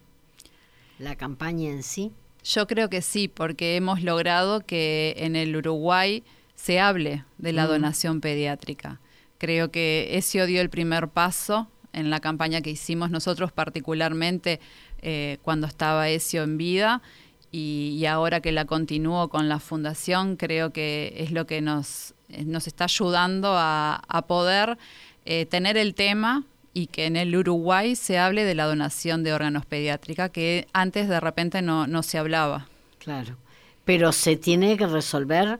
la 0.99 1.17
campaña 1.17 1.71
en 1.71 1.83
sí? 1.83 2.13
Yo 2.45 2.67
creo 2.67 2.89
que 2.89 3.03
sí, 3.03 3.29
porque 3.29 3.77
hemos 3.77 4.03
logrado 4.03 4.61
que 4.61 5.15
en 5.19 5.37
el 5.37 5.55
Uruguay 5.57 6.25
se 6.55 6.81
hable 6.81 7.25
de 7.39 7.53
la 7.53 7.67
mm. 7.67 7.69
donación 7.69 8.21
pediátrica. 8.21 9.01
Creo 9.39 9.71
que 9.71 10.09
ese 10.13 10.45
dio 10.47 10.61
el 10.61 10.71
primer 10.71 11.09
paso 11.09 11.69
en 11.93 12.11
la 12.11 12.21
campaña 12.21 12.61
que 12.61 12.71
hicimos 12.71 13.11
nosotros, 13.11 13.53
particularmente 13.53 14.61
eh, 15.03 15.39
cuando 15.43 15.67
estaba 15.67 16.09
Ezio 16.09 16.43
en 16.43 16.59
vida. 16.59 17.03
Y, 17.51 18.05
ahora 18.05 18.41
que 18.41 18.53
la 18.53 18.67
continúo 18.67 19.29
con 19.29 19.49
la 19.49 19.59
fundación, 19.59 20.37
creo 20.37 20.71
que 20.71 21.15
es 21.17 21.33
lo 21.33 21.47
que 21.47 21.63
nos, 21.63 22.15
nos 22.45 22.67
está 22.67 22.85
ayudando 22.85 23.55
a, 23.57 24.25
poder 24.27 24.79
eh, 25.25 25.47
tener 25.47 25.77
el 25.77 25.95
tema 25.95 26.45
y 26.75 26.87
que 26.87 27.07
en 27.07 27.17
el 27.17 27.35
Uruguay 27.35 27.97
se 27.97 28.19
hable 28.19 28.45
de 28.45 28.55
la 28.55 28.67
donación 28.67 29.23
de 29.25 29.33
órganos 29.33 29.67
pediátrica, 29.67 30.29
que 30.29 30.67
antes 30.73 31.09
de 31.09 31.19
repente 31.21 31.63
no, 31.63 31.87
no 31.87 32.03
se 32.03 32.19
hablaba. 32.19 32.69
Claro, 32.99 33.37
pero 33.85 34.13
se 34.13 34.37
tiene 34.37 34.77
que 34.77 34.87
resolver 34.87 35.59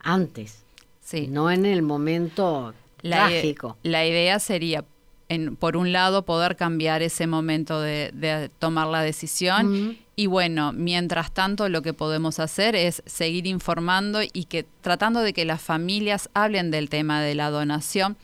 antes, 0.00 0.62
Sí. 1.02 1.26
no 1.28 1.50
en 1.50 1.66
el 1.66 1.82
momento 1.82 2.74
La, 3.02 3.28
trágico. 3.28 3.76
la 3.82 4.06
idea 4.06 4.38
sería, 4.38 4.84
en, 5.28 5.56
por 5.56 5.76
un 5.76 5.92
lado, 5.92 6.24
poder 6.24 6.56
cambiar 6.56 7.02
ese 7.02 7.26
momento 7.26 7.80
de, 7.80 8.10
de 8.14 8.50
tomar 8.58 8.86
la 8.88 9.02
decisión. 9.02 9.98
Y 10.14 10.26
bueno, 10.26 10.72
mientras 10.72 11.32
tanto, 11.32 11.68
lo 11.68 11.82
que 11.82 11.92
podemos 11.92 12.38
hacer 12.38 12.74
es 12.74 13.02
seguir 13.06 13.46
informando 13.46 14.20
y 14.22 14.44
que 14.44 14.64
tratando 14.80 15.20
de 15.20 15.32
que 15.32 15.44
las 15.44 15.60
familias 15.60 16.30
hablen 16.32 16.70
del 16.70 16.88
tema 16.88 17.20
de 17.20 17.34
la 17.34 17.50
donación, 17.50 18.16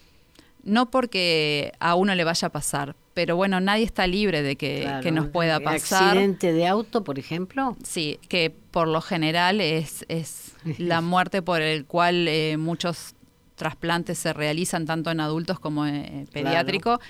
no 0.65 0.91
porque 0.91 1.73
a 1.81 1.95
uno 1.95 2.15
le 2.15 2.25
vaya 2.25 2.49
a 2.49 2.53
pasar, 2.53 2.95
pero 3.15 3.37
bueno, 3.37 3.61
nadie 3.61 3.85
está 3.85 4.07
libre 4.07 4.43
de 4.43 4.57
que, 4.57 4.83
Claro, 4.83 5.03
que 5.03 5.11
nos 5.11 5.29
pueda 5.29 5.61
pasar. 5.61 6.11
Accidente 6.11 6.53
de 6.53 6.67
auto, 6.67 7.05
por 7.05 7.19
ejemplo. 7.19 7.77
Sí, 7.83 8.19
que 8.29 8.55
por 8.71 8.89
lo 8.89 9.01
general 9.01 9.61
es, 9.61 10.05
es 10.09 10.53
la 10.79 11.01
muerte 11.01 11.43
por 11.43 11.61
el 11.61 11.85
cual 11.85 12.27
eh, 12.29 12.57
muchos 12.57 13.15
trasplantes 13.63 14.19
se 14.19 14.33
realizan 14.33 14.87
tanto 14.87 15.11
en 15.11 15.21
adultos 15.21 15.59
como 15.61 15.87
en 15.87 16.27
pediátrico, 16.33 17.01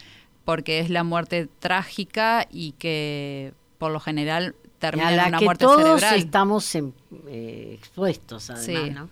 porque 0.44 0.80
es 0.80 0.90
la 0.90 1.02
muerte 1.04 1.48
trágica 1.60 2.46
y 2.50 2.72
que 2.72 3.54
por 3.78 3.90
lo 3.92 4.00
general 4.00 4.54
a 4.54 4.78
termina 4.80 5.14
en 5.24 5.28
una 5.28 5.38
que 5.38 5.44
muerte 5.44 5.64
todos 5.64 6.00
cerebral. 6.00 6.18
estamos 6.18 6.74
en- 6.74 6.92
eh, 7.28 7.76
expuestos, 7.78 8.50
además, 8.50 8.84
Sí. 8.84 8.90
¿no? 8.90 9.08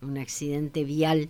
Un 0.00 0.18
accidente 0.18 0.84
vial. 0.84 1.28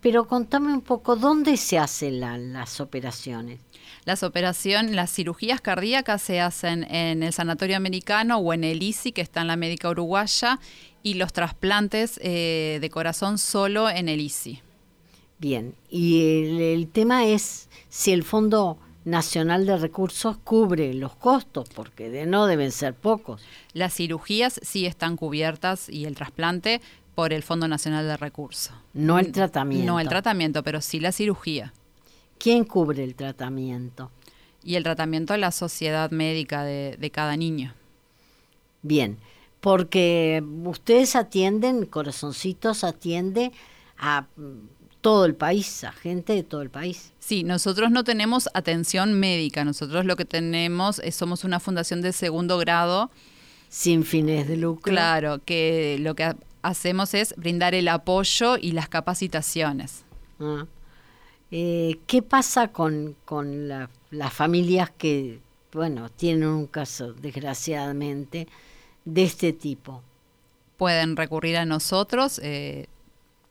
Pero 0.00 0.26
contame 0.26 0.72
un 0.72 0.80
poco, 0.80 1.16
¿dónde 1.16 1.56
se 1.56 1.78
hacen 1.78 2.20
la- 2.20 2.38
las 2.38 2.80
operaciones? 2.80 3.60
Las 4.06 4.22
operaciones, 4.22 4.92
las 4.94 5.12
cirugías 5.12 5.60
cardíacas 5.60 6.22
se 6.22 6.40
hacen 6.40 6.84
en 6.84 7.22
el 7.22 7.32
Sanatorio 7.34 7.76
Americano 7.76 8.38
o 8.38 8.54
en 8.54 8.64
el 8.64 8.82
ICI, 8.82 9.12
que 9.12 9.20
está 9.20 9.42
en 9.42 9.48
la 9.48 9.56
Médica 9.56 9.90
Uruguaya, 9.90 10.58
y 11.02 11.14
los 11.14 11.32
trasplantes 11.32 12.18
eh, 12.22 12.78
de 12.80 12.90
corazón 12.90 13.38
solo 13.38 13.88
en 13.88 14.08
el 14.08 14.20
ICI. 14.20 14.62
Bien, 15.38 15.74
y 15.88 16.20
el, 16.20 16.60
el 16.60 16.88
tema 16.88 17.24
es 17.24 17.68
si 17.88 18.12
el 18.12 18.24
Fondo 18.24 18.78
Nacional 19.04 19.64
de 19.64 19.78
Recursos 19.78 20.36
cubre 20.44 20.92
los 20.92 21.16
costos, 21.16 21.68
porque 21.74 22.10
de 22.10 22.26
no 22.26 22.46
deben 22.46 22.70
ser 22.70 22.94
pocos. 22.94 23.42
Las 23.72 23.94
cirugías 23.94 24.60
sí 24.62 24.84
están 24.84 25.16
cubiertas 25.16 25.88
y 25.88 26.04
el 26.04 26.14
trasplante 26.14 26.82
por 27.14 27.32
el 27.32 27.42
Fondo 27.42 27.66
Nacional 27.68 28.06
de 28.06 28.16
Recursos. 28.16 28.74
No 28.92 29.18
el 29.18 29.32
tratamiento. 29.32 29.86
No 29.86 30.00
el 30.00 30.08
tratamiento, 30.08 30.62
pero 30.62 30.80
sí 30.80 31.00
la 31.00 31.12
cirugía. 31.12 31.72
¿Quién 32.38 32.64
cubre 32.64 33.02
el 33.02 33.14
tratamiento? 33.14 34.10
Y 34.62 34.76
el 34.76 34.82
tratamiento 34.82 35.32
de 35.32 35.38
la 35.38 35.50
sociedad 35.50 36.10
médica 36.10 36.64
de, 36.64 36.96
de 36.98 37.10
cada 37.10 37.36
niño. 37.36 37.74
Bien, 38.82 39.18
porque 39.60 40.42
ustedes 40.64 41.16
atienden, 41.16 41.86
Corazoncitos 41.86 42.84
atiende 42.84 43.52
a 43.98 44.26
mm, 44.36 44.68
todo 45.00 45.24
el 45.24 45.34
país, 45.34 45.84
a 45.84 45.92
gente 45.92 46.34
de 46.34 46.42
todo 46.42 46.62
el 46.62 46.70
país. 46.70 47.12
Sí, 47.18 47.42
nosotros 47.44 47.90
no 47.90 48.04
tenemos 48.04 48.48
atención 48.54 49.14
médica, 49.14 49.64
nosotros 49.64 50.04
lo 50.04 50.16
que 50.16 50.24
tenemos 50.24 50.98
es 50.98 51.14
somos 51.14 51.44
una 51.44 51.60
fundación 51.60 52.02
de 52.02 52.12
segundo 52.12 52.58
grado, 52.58 53.10
Sin 53.68 54.04
fines 54.04 54.48
de 54.48 54.56
lucro. 54.56 54.90
claro, 54.92 55.40
que 55.44 55.96
lo 56.00 56.14
que 56.14 56.24
ha- 56.24 56.36
hacemos 56.62 57.14
es 57.14 57.34
brindar 57.36 57.74
el 57.74 57.88
apoyo 57.88 58.56
y 58.58 58.72
las 58.72 58.88
capacitaciones. 58.88 60.04
Ah. 60.38 60.66
Eh, 61.50 61.98
¿Qué 62.06 62.22
pasa 62.22 62.68
con, 62.68 63.16
con 63.24 63.68
la- 63.68 63.90
las 64.10 64.32
familias 64.32 64.90
que, 64.96 65.40
bueno, 65.72 66.08
tienen 66.10 66.48
un 66.48 66.66
caso, 66.66 67.12
desgraciadamente, 67.12 68.46
de 69.04 69.24
este 69.24 69.52
tipo? 69.52 70.02
pueden 70.80 71.14
recurrir 71.14 71.58
a 71.58 71.66
nosotros, 71.66 72.40
eh, 72.42 72.86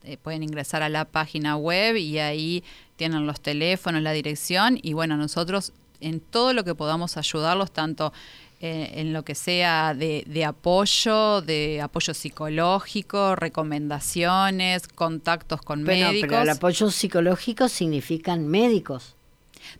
eh, 0.03 0.17
pueden 0.17 0.41
ingresar 0.41 0.81
a 0.81 0.89
la 0.89 1.05
página 1.05 1.57
web 1.57 1.95
y 1.95 2.17
ahí 2.17 2.63
tienen 2.95 3.27
los 3.27 3.39
teléfonos, 3.39 4.01
la 4.01 4.13
dirección 4.13 4.79
y 4.81 4.93
bueno, 4.93 5.15
nosotros 5.15 5.71
en 6.01 6.21
todo 6.21 6.53
lo 6.53 6.63
que 6.63 6.73
podamos 6.73 7.17
ayudarlos, 7.17 7.71
tanto 7.71 8.13
eh, 8.61 8.93
en 8.95 9.13
lo 9.13 9.23
que 9.23 9.35
sea 9.35 9.93
de, 9.93 10.23
de 10.25 10.43
apoyo, 10.43 11.41
de 11.41 11.81
apoyo 11.81 12.15
psicológico, 12.15 13.35
recomendaciones, 13.35 14.87
contactos 14.87 15.61
con 15.61 15.83
médicos. 15.83 16.29
pero 16.29 16.41
el 16.41 16.49
apoyo 16.49 16.89
psicológico 16.89 17.69
significan 17.69 18.47
médicos. 18.47 19.15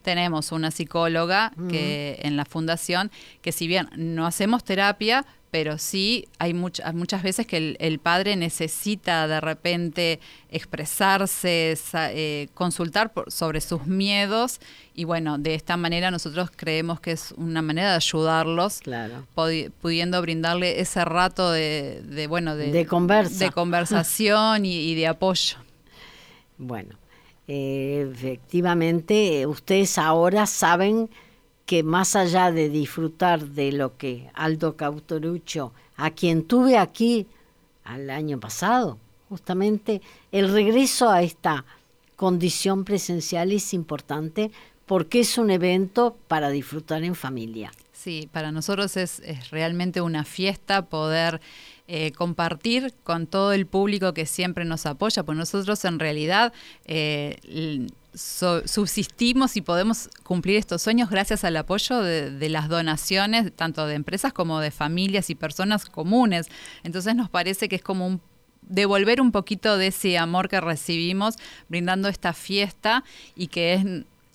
Tenemos 0.04 0.52
una 0.52 0.70
psicóloga 0.70 1.52
que 1.70 2.20
en 2.22 2.38
la 2.38 2.46
fundación 2.46 3.10
que 3.42 3.52
si 3.52 3.66
bien 3.66 3.90
no 3.96 4.28
hacemos 4.28 4.64
terapia, 4.64 5.26
pero 5.52 5.78
sí 5.78 6.28
hay 6.38 6.54
muchas 6.54 6.94
muchas 6.94 7.24
veces 7.24 7.48
que 7.48 7.58
el, 7.58 7.78
el 7.80 8.00
padre 8.00 8.36
necesita 8.36 9.28
de 9.28 9.42
repente 9.42 10.20
expresarse, 10.50 11.76
sa- 11.76 12.12
eh, 12.14 12.50
consultar 12.54 13.12
por- 13.14 13.32
sobre 13.32 13.60
sus 13.62 13.86
miedos 13.88 14.60
y 14.94 15.06
bueno, 15.06 15.38
de 15.38 15.56
esta 15.56 15.78
manera 15.78 16.12
nosotros 16.12 16.50
creemos 16.56 17.00
que 17.00 17.12
es 17.12 17.34
una 17.38 17.62
manera 17.62 17.90
de 17.92 17.96
ayudarlos, 17.96 18.80
Claro. 18.82 19.26
pudiendo 19.82 20.22
brindarle 20.22 20.80
ese 20.80 21.04
rato 21.06 21.52
de, 21.52 22.02
de, 22.04 22.28
bueno 22.28 22.56
de, 22.56 22.72
De 22.72 22.86
conversa. 22.86 23.46
de 23.46 23.52
conversación 23.52 24.66
y- 24.66 24.92
y 24.92 24.96
de 24.96 25.08
apoyo. 25.08 25.58
Bueno, 26.58 26.96
eh, 27.48 28.08
efectivamente, 28.12 29.46
ustedes 29.48 29.98
ahora 29.98 30.46
saben 30.46 31.10
que 31.70 31.84
más 31.84 32.16
allá 32.16 32.52
de 32.52 32.68
disfrutar 32.68 33.46
de 33.46 33.72
lo 33.72 33.96
que 33.96 34.32
Aldo 34.34 34.76
Cautorucho, 34.76 35.72
a 35.98 36.10
quien 36.10 36.46
tuve 36.46 36.80
aquí 36.80 37.28
al 37.84 38.10
año 38.10 38.40
pasado, 38.40 38.98
justamente, 39.30 40.02
el 40.32 40.52
regreso 40.52 41.12
a 41.12 41.22
esta 41.22 41.66
condición 42.16 42.86
presencial 42.86 43.52
es 43.52 43.76
importante 43.76 44.50
porque 44.88 45.20
es 45.20 45.38
un 45.38 45.52
evento 45.52 46.18
para 46.28 46.50
disfrutar 46.50 47.04
en 47.04 47.14
familia. 47.14 47.72
Sí, 47.94 48.28
para 48.32 48.52
nosotros 48.52 48.98
es, 48.98 49.22
realmente 49.52 50.02
una 50.02 50.24
fiesta 50.24 50.88
poder 50.88 51.40
eh, 51.88 52.14
compartir 52.14 52.96
con 53.04 53.28
todo 53.28 53.54
el 53.54 53.68
público 53.68 54.16
que 54.16 54.26
siempre 54.26 54.66
nos 54.66 54.88
apoya, 54.88 55.22
pues 55.22 55.38
nosotros 55.38 55.86
en 55.86 56.00
realidad 56.00 56.52
eh, 56.86 57.38
subsistimos 58.20 59.56
y 59.56 59.62
podemos 59.62 60.10
cumplir 60.24 60.58
estos 60.58 60.82
sueños 60.82 61.10
gracias 61.10 61.44
al 61.44 61.56
apoyo 61.58 62.02
de, 62.02 62.32
de 62.32 62.50
las 62.50 62.70
donaciones, 62.70 63.52
tanto 63.56 63.88
de 63.88 63.96
empresas 63.96 64.34
como 64.34 64.60
de 64.60 64.72
familias 64.72 65.30
y 65.30 65.36
personas 65.36 65.86
comunes. 65.86 66.48
Entonces 66.84 67.16
nos 67.16 67.30
parece 67.30 67.70
que 67.70 67.78
es 67.78 67.82
como 67.82 68.08
un 68.08 68.22
devolver 68.62 69.22
un 69.22 69.32
poquito 69.32 69.78
de 69.78 69.88
ese 69.88 70.18
amor 70.18 70.50
que 70.50 70.62
recibimos 70.62 71.36
brindando 71.70 72.08
esta 72.08 72.34
fiesta 72.34 73.04
y 73.36 73.48
que 73.48 73.74
es 73.74 73.86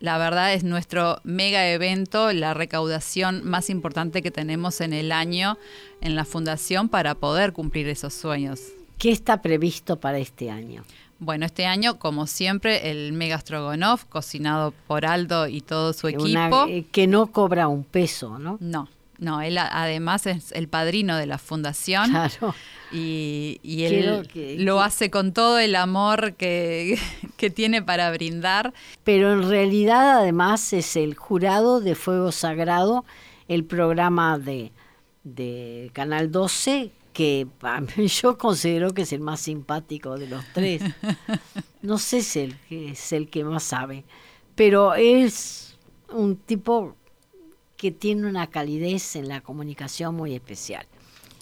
la 0.01 0.19
verdad 0.19 0.53
es 0.53 0.65
nuestro 0.65 1.21
mega 1.25 1.67
evento, 1.71 2.31
la 2.33 2.53
recaudación 2.53 3.43
más 3.45 3.71
importante 3.71 4.21
que 4.21 4.31
tenemos 4.31 4.83
en 4.83 4.93
el 4.93 5.13
año 5.13 5.57
en 6.03 6.15
la 6.15 6.27
fundación 6.27 6.91
para 6.91 7.15
poder 7.15 7.55
cumplir 7.55 7.89
esos 7.89 8.13
sueños. 8.13 8.61
¿Qué 8.99 9.11
está 9.11 9.41
previsto 9.41 9.99
para 9.99 10.19
este 10.19 10.51
año? 10.51 10.85
Bueno, 11.19 11.47
este 11.47 11.67
año, 11.67 11.99
como 11.99 12.27
siempre, 12.27 12.91
el 12.91 13.13
Mega 13.13 13.39
Strogonoff, 13.39 14.05
cocinado 14.05 14.75
por 14.87 15.07
Aldo 15.07 15.47
y 15.49 15.61
todo 15.61 15.93
su 15.93 16.09
equipo. 16.09 16.25
Una, 16.25 16.67
eh, 16.69 16.85
que 16.91 17.07
no 17.07 17.29
cobra 17.29 17.69
un 17.69 17.85
peso, 17.85 18.39
¿no? 18.39 18.59
No, 18.61 18.89
no, 19.19 19.41
él 19.41 19.57
además 19.59 20.27
es 20.27 20.53
el 20.53 20.69
padrino 20.69 21.17
de 21.17 21.27
la 21.27 21.39
fundación. 21.39 22.11
Claro. 22.11 22.55
Y, 22.93 23.59
él 23.65 24.29
que- 24.33 24.57
lo 24.59 24.81
hace 24.81 25.11
con 25.11 25.33
todo 25.33 25.59
el 25.59 25.75
amor 25.77 26.35
que, 26.35 26.99
que 27.37 27.51
tiene 27.51 27.83
para 27.83 28.11
brindar. 28.11 28.73
Pero 29.03 29.33
en 29.33 29.49
realidad 29.49 30.19
además 30.19 30.73
es 30.73 30.97
el 30.97 31.15
jurado 31.15 31.81
de 31.81 31.95
Fuego 31.95 32.33
Sagrado, 32.33 33.05
el 33.49 33.65
programa 33.65 34.39
de, 34.39 34.73
de 35.23 35.91
Canal 35.93 36.31
12, 36.31 36.91
que 37.15 37.47
yo 38.23 38.37
considero 38.37 38.93
que 38.93 39.03
es 39.03 39.13
el 39.15 39.21
más 39.21 39.41
simpático 39.41 40.19
de 40.19 40.29
los 40.29 40.45
tres. 40.53 40.83
No 41.81 41.97
sé 41.99 42.23
si 42.23 42.41
el 42.41 42.59
que 42.69 42.91
es 42.91 43.13
el 43.13 43.31
que 43.31 43.45
más 43.45 43.63
sabe, 43.63 44.05
pero 44.55 44.95
es 44.95 45.77
un 46.13 46.37
tipo 46.37 46.97
que 47.79 47.91
tiene 47.91 48.27
una 48.29 48.49
calidez 48.49 49.17
en 49.17 49.29
la 49.29 49.41
comunicación 49.41 50.15
muy 50.15 50.35
especial. 50.35 50.87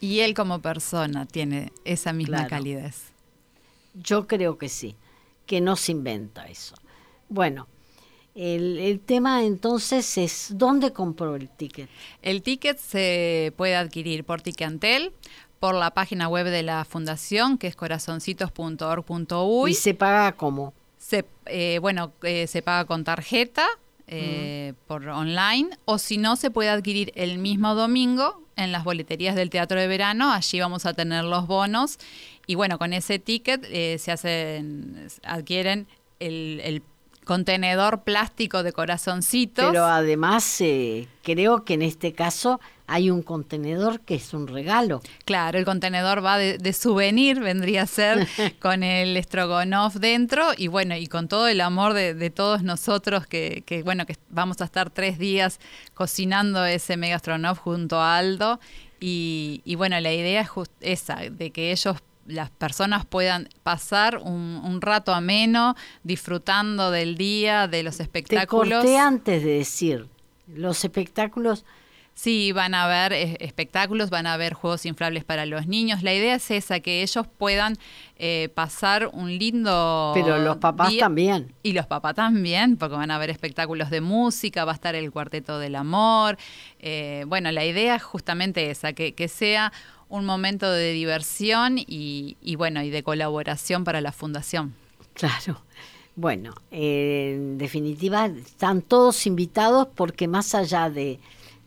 Y 0.00 0.20
él 0.20 0.34
como 0.34 0.60
persona 0.60 1.26
tiene 1.26 1.72
esa 1.84 2.12
misma 2.12 2.38
Claro. 2.38 2.50
calidez. 2.50 3.12
Yo 3.94 4.26
creo 4.26 4.58
que 4.58 4.68
sí, 4.68 4.96
que 5.46 5.60
no 5.60 5.76
se 5.76 5.92
inventa 5.92 6.46
eso. 6.48 6.74
Bueno, 7.28 7.68
el, 8.34 8.78
el 8.78 8.98
tema 9.00 9.44
entonces 9.44 10.16
es, 10.18 10.48
¿dónde 10.54 10.92
compró 10.92 11.36
el 11.36 11.50
ticket? 11.50 11.88
El 12.22 12.42
ticket 12.42 12.78
se 12.78 13.52
puede 13.56 13.76
adquirir 13.76 14.24
por 14.24 14.40
Ticantel, 14.40 15.12
por 15.62 15.76
la 15.76 15.92
página 15.92 16.26
web 16.26 16.46
de 16.46 16.64
la 16.64 16.84
fundación, 16.84 17.56
que 17.56 17.68
es 17.68 17.76
corazoncitos.org.uy. 17.76 19.70
¿Y 19.70 19.74
se 19.74 19.94
paga 19.94 20.32
cómo? 20.32 20.74
Se, 20.98 21.24
eh, 21.46 21.78
bueno, 21.80 22.12
eh, 22.24 22.48
se 22.48 22.62
paga 22.62 22.84
con 22.84 23.04
tarjeta 23.04 23.64
eh, 24.08 24.72
por 24.88 25.06
online, 25.06 25.70
o 25.84 25.98
si 25.98 26.18
no, 26.18 26.34
se 26.34 26.50
puede 26.50 26.68
adquirir 26.68 27.12
el 27.14 27.38
mismo 27.38 27.76
domingo 27.76 28.42
en 28.56 28.72
las 28.72 28.82
boleterías 28.82 29.36
del 29.36 29.50
Teatro 29.50 29.78
de 29.78 29.86
Verano, 29.86 30.32
allí 30.32 30.58
vamos 30.58 30.84
a 30.84 30.94
tener 30.94 31.22
los 31.22 31.46
bonos 31.46 32.00
y 32.48 32.56
bueno, 32.56 32.76
con 32.76 32.92
ese 32.92 33.20
ticket 33.20 33.64
eh, 33.70 33.98
se 34.00 34.10
hacen, 34.10 35.06
adquieren 35.22 35.86
el, 36.18 36.60
el 36.64 36.82
contenedor 37.24 38.02
plástico 38.02 38.62
de 38.62 38.72
corazoncitos. 38.72 39.66
Pero 39.66 39.84
además 39.84 40.60
eh, 40.60 41.08
creo 41.22 41.64
que 41.64 41.74
en 41.74 41.82
este 41.82 42.12
caso 42.12 42.60
hay 42.86 43.10
un 43.10 43.22
contenedor 43.22 44.00
que 44.00 44.14
es 44.14 44.34
un 44.34 44.46
regalo. 44.48 45.00
Claro, 45.24 45.58
el 45.58 45.64
contenedor 45.64 46.24
va 46.24 46.38
de, 46.38 46.72
souvenir, 46.72 47.40
vendría 47.40 47.82
a 47.82 47.86
ser 47.86 48.26
con 48.60 48.82
el 48.82 49.16
estrogonoff 49.16 49.96
dentro 49.96 50.50
y 50.56 50.68
bueno, 50.68 50.96
y 50.96 51.06
con 51.06 51.28
todo 51.28 51.48
el 51.48 51.60
amor 51.60 51.94
de, 51.94 52.30
todos 52.30 52.62
nosotros 52.62 53.26
que, 53.26 53.62
que, 53.66 53.82
bueno, 53.82 54.06
que 54.06 54.16
vamos 54.30 54.60
a 54.60 54.64
estar 54.64 54.90
tres 54.90 55.18
días 55.18 55.60
cocinando 55.94 56.64
ese 56.64 56.96
mega 56.96 57.16
estrogonoff 57.16 57.58
junto 57.58 58.00
a 58.00 58.18
Aldo. 58.18 58.60
Y, 59.00 59.62
y 59.64 59.74
bueno, 59.74 59.98
la 60.00 60.12
idea 60.12 60.42
es 60.42 60.48
esa, 60.80 61.16
de 61.16 61.50
que 61.50 61.72
ellos 61.72 61.96
las 62.26 62.50
personas 62.50 63.04
puedan 63.04 63.48
pasar 63.62 64.18
un, 64.18 64.80
rato 64.80 65.12
ameno 65.12 65.76
disfrutando 66.02 66.90
del 66.90 67.16
día, 67.16 67.68
de 67.68 67.82
los 67.82 68.00
espectáculos. 68.00 68.68
Te 68.68 68.74
corté 68.74 68.98
antes 68.98 69.44
de 69.44 69.58
decir, 69.58 70.08
los 70.46 70.84
espectáculos... 70.84 71.64
Sí, 72.14 72.52
van 72.52 72.74
a 72.74 72.84
haber 72.84 73.12
eh, 73.12 73.36
espectáculos, 73.40 74.10
van 74.10 74.26
a 74.26 74.34
haber 74.34 74.52
juegos 74.52 74.84
inflables 74.86 75.24
para 75.24 75.46
los 75.46 75.66
niños. 75.66 76.02
La 76.02 76.14
idea 76.14 76.34
es 76.34 76.50
esa, 76.50 76.80
que 76.80 77.02
ellos 77.02 77.26
puedan 77.38 77.78
eh, 78.16 78.50
pasar 78.54 79.10
un 79.12 79.36
lindo... 79.36 80.12
Pero 80.14 80.38
los 80.38 80.58
papás 80.58 80.96
también. 80.98 81.52
Y 81.62 81.72
los 81.72 81.86
papás 81.86 82.14
también, 82.14 82.76
porque 82.76 82.96
van 82.96 83.10
a 83.10 83.16
haber 83.16 83.30
espectáculos 83.30 83.90
de 83.90 84.00
música, 84.00 84.64
va 84.64 84.72
a 84.72 84.74
estar 84.74 84.94
el 84.94 85.10
Cuarteto 85.10 85.58
del 85.58 85.74
Amor. 85.74 86.36
Eh, 86.80 87.24
bueno, 87.26 87.50
la 87.50 87.64
idea 87.64 87.96
es 87.96 88.02
justamente 88.02 88.70
esa, 88.70 88.92
que, 88.92 89.14
que 89.14 89.28
sea 89.28 89.72
un 90.12 90.26
momento 90.26 90.70
de 90.70 90.92
diversión 90.92 91.76
y, 91.78 92.36
bueno, 92.56 92.82
y 92.82 92.90
de 92.90 93.02
colaboración 93.02 93.82
para 93.82 94.02
la 94.02 94.12
fundación. 94.12 94.74
Claro. 95.14 95.62
Bueno, 96.16 96.52
en 96.70 97.56
definitiva, 97.56 98.26
están 98.26 98.82
todos 98.82 99.26
invitados 99.26 99.88
porque 99.94 100.28
más 100.28 100.54
allá 100.54 100.90
de, 100.90 101.18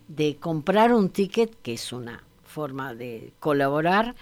de 0.07 0.37
comprar 0.37 0.93
un 0.93 1.09
ticket, 1.09 1.55
que 1.61 1.73
es 1.73 1.91
una 1.93 2.23
forma 2.43 2.93
de 2.93 3.33
colaborar, 3.39 4.15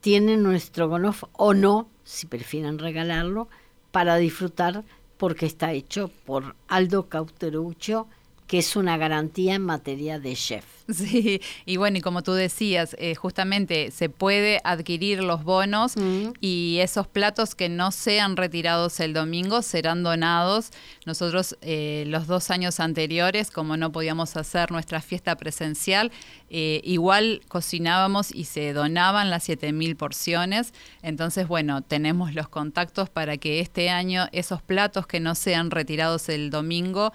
tienen 0.00 0.42
nuestro 0.42 0.88
gonof 0.88 1.24
o 1.32 1.54
no, 1.54 1.88
si 2.04 2.26
prefieren 2.26 2.78
regalarlo, 2.78 3.48
para 3.90 4.16
disfrutar 4.16 4.84
porque 5.16 5.46
está 5.46 5.72
hecho 5.72 6.10
por 6.24 6.54
Aldo 6.68 7.08
Cauteruccio 7.08 8.06
que 8.46 8.58
es 8.58 8.76
una 8.76 8.96
garantía 8.96 9.54
en 9.54 9.62
materia 9.62 10.18
de 10.18 10.34
chef. 10.34 10.64
Sí, 10.88 11.40
y 11.64 11.78
bueno, 11.78 11.98
y 11.98 12.00
como 12.00 12.22
tú 12.22 12.32
decías, 12.32 12.94
eh, 13.00 13.16
justamente 13.16 13.90
se 13.90 14.08
puede 14.08 14.60
adquirir 14.62 15.20
los 15.20 15.42
bonos 15.42 15.96
mm. 15.96 16.34
y 16.40 16.78
esos 16.80 17.08
platos 17.08 17.56
que 17.56 17.68
no 17.68 17.90
sean 17.90 18.36
retirados 18.36 19.00
el 19.00 19.12
domingo 19.12 19.62
serán 19.62 20.04
donados. 20.04 20.70
Nosotros 21.04 21.56
eh, 21.60 22.04
los 22.06 22.28
dos 22.28 22.52
años 22.52 22.78
anteriores, 22.78 23.50
como 23.50 23.76
no 23.76 23.90
podíamos 23.90 24.36
hacer 24.36 24.70
nuestra 24.70 25.00
fiesta 25.00 25.34
presencial, 25.34 26.12
eh, 26.50 26.80
igual 26.84 27.42
cocinábamos 27.48 28.32
y 28.32 28.44
se 28.44 28.72
donaban 28.72 29.28
las 29.28 29.48
7.000 29.48 29.96
porciones. 29.96 30.72
Entonces, 31.02 31.48
bueno, 31.48 31.82
tenemos 31.82 32.32
los 32.32 32.48
contactos 32.48 33.10
para 33.10 33.38
que 33.38 33.58
este 33.58 33.90
año 33.90 34.28
esos 34.30 34.62
platos 34.62 35.08
que 35.08 35.18
no 35.18 35.34
sean 35.34 35.72
retirados 35.72 36.28
el 36.28 36.50
domingo 36.50 37.12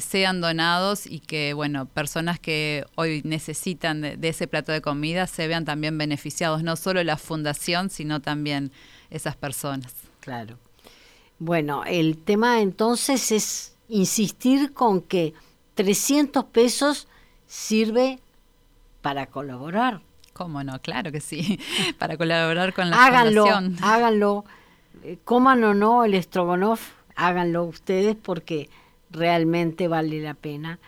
sean 0.00 0.40
donados 0.40 0.63
y 1.06 1.20
que, 1.20 1.52
bueno, 1.52 1.86
personas 1.86 2.38
que 2.38 2.84
hoy 2.94 3.22
necesitan 3.24 4.00
de, 4.00 4.28
ese 4.28 4.46
plato 4.46 4.72
de 4.72 4.80
comida 4.80 5.26
se 5.26 5.46
vean 5.46 5.64
también 5.64 5.98
beneficiados, 5.98 6.62
no 6.62 6.76
solo 6.76 7.02
la 7.04 7.16
fundación, 7.16 7.90
sino 7.90 8.20
también 8.20 8.72
esas 9.10 9.36
personas. 9.36 9.94
Claro. 10.20 10.58
Bueno, 11.38 11.84
el 11.84 12.16
tema 12.16 12.60
entonces 12.60 13.32
es 13.32 13.76
insistir 13.88 14.72
con 14.72 15.02
que 15.02 15.34
300 15.74 16.44
pesos 16.44 17.08
sirve 17.46 18.20
para 19.02 19.26
colaborar. 19.26 20.00
¿Cómo 20.32 20.64
no? 20.64 20.80
Claro 20.80 21.12
que 21.12 21.20
sí, 21.20 21.60
para 21.98 22.16
colaborar 22.16 22.72
con 22.72 22.90
la 22.90 23.04
háganlo, 23.04 23.46
fundación. 23.46 23.76
Háganlo, 23.82 24.44
eh, 25.02 25.18
coman 25.24 25.62
o 25.64 25.74
no 25.74 26.04
el 26.04 26.14
estrogonoff, 26.14 26.92
háganlo 27.14 27.64
ustedes 27.64 28.16
porque 28.16 28.70
realmente 29.14 29.88
vale 29.88 30.20
la 30.20 30.34
pena 30.34 30.78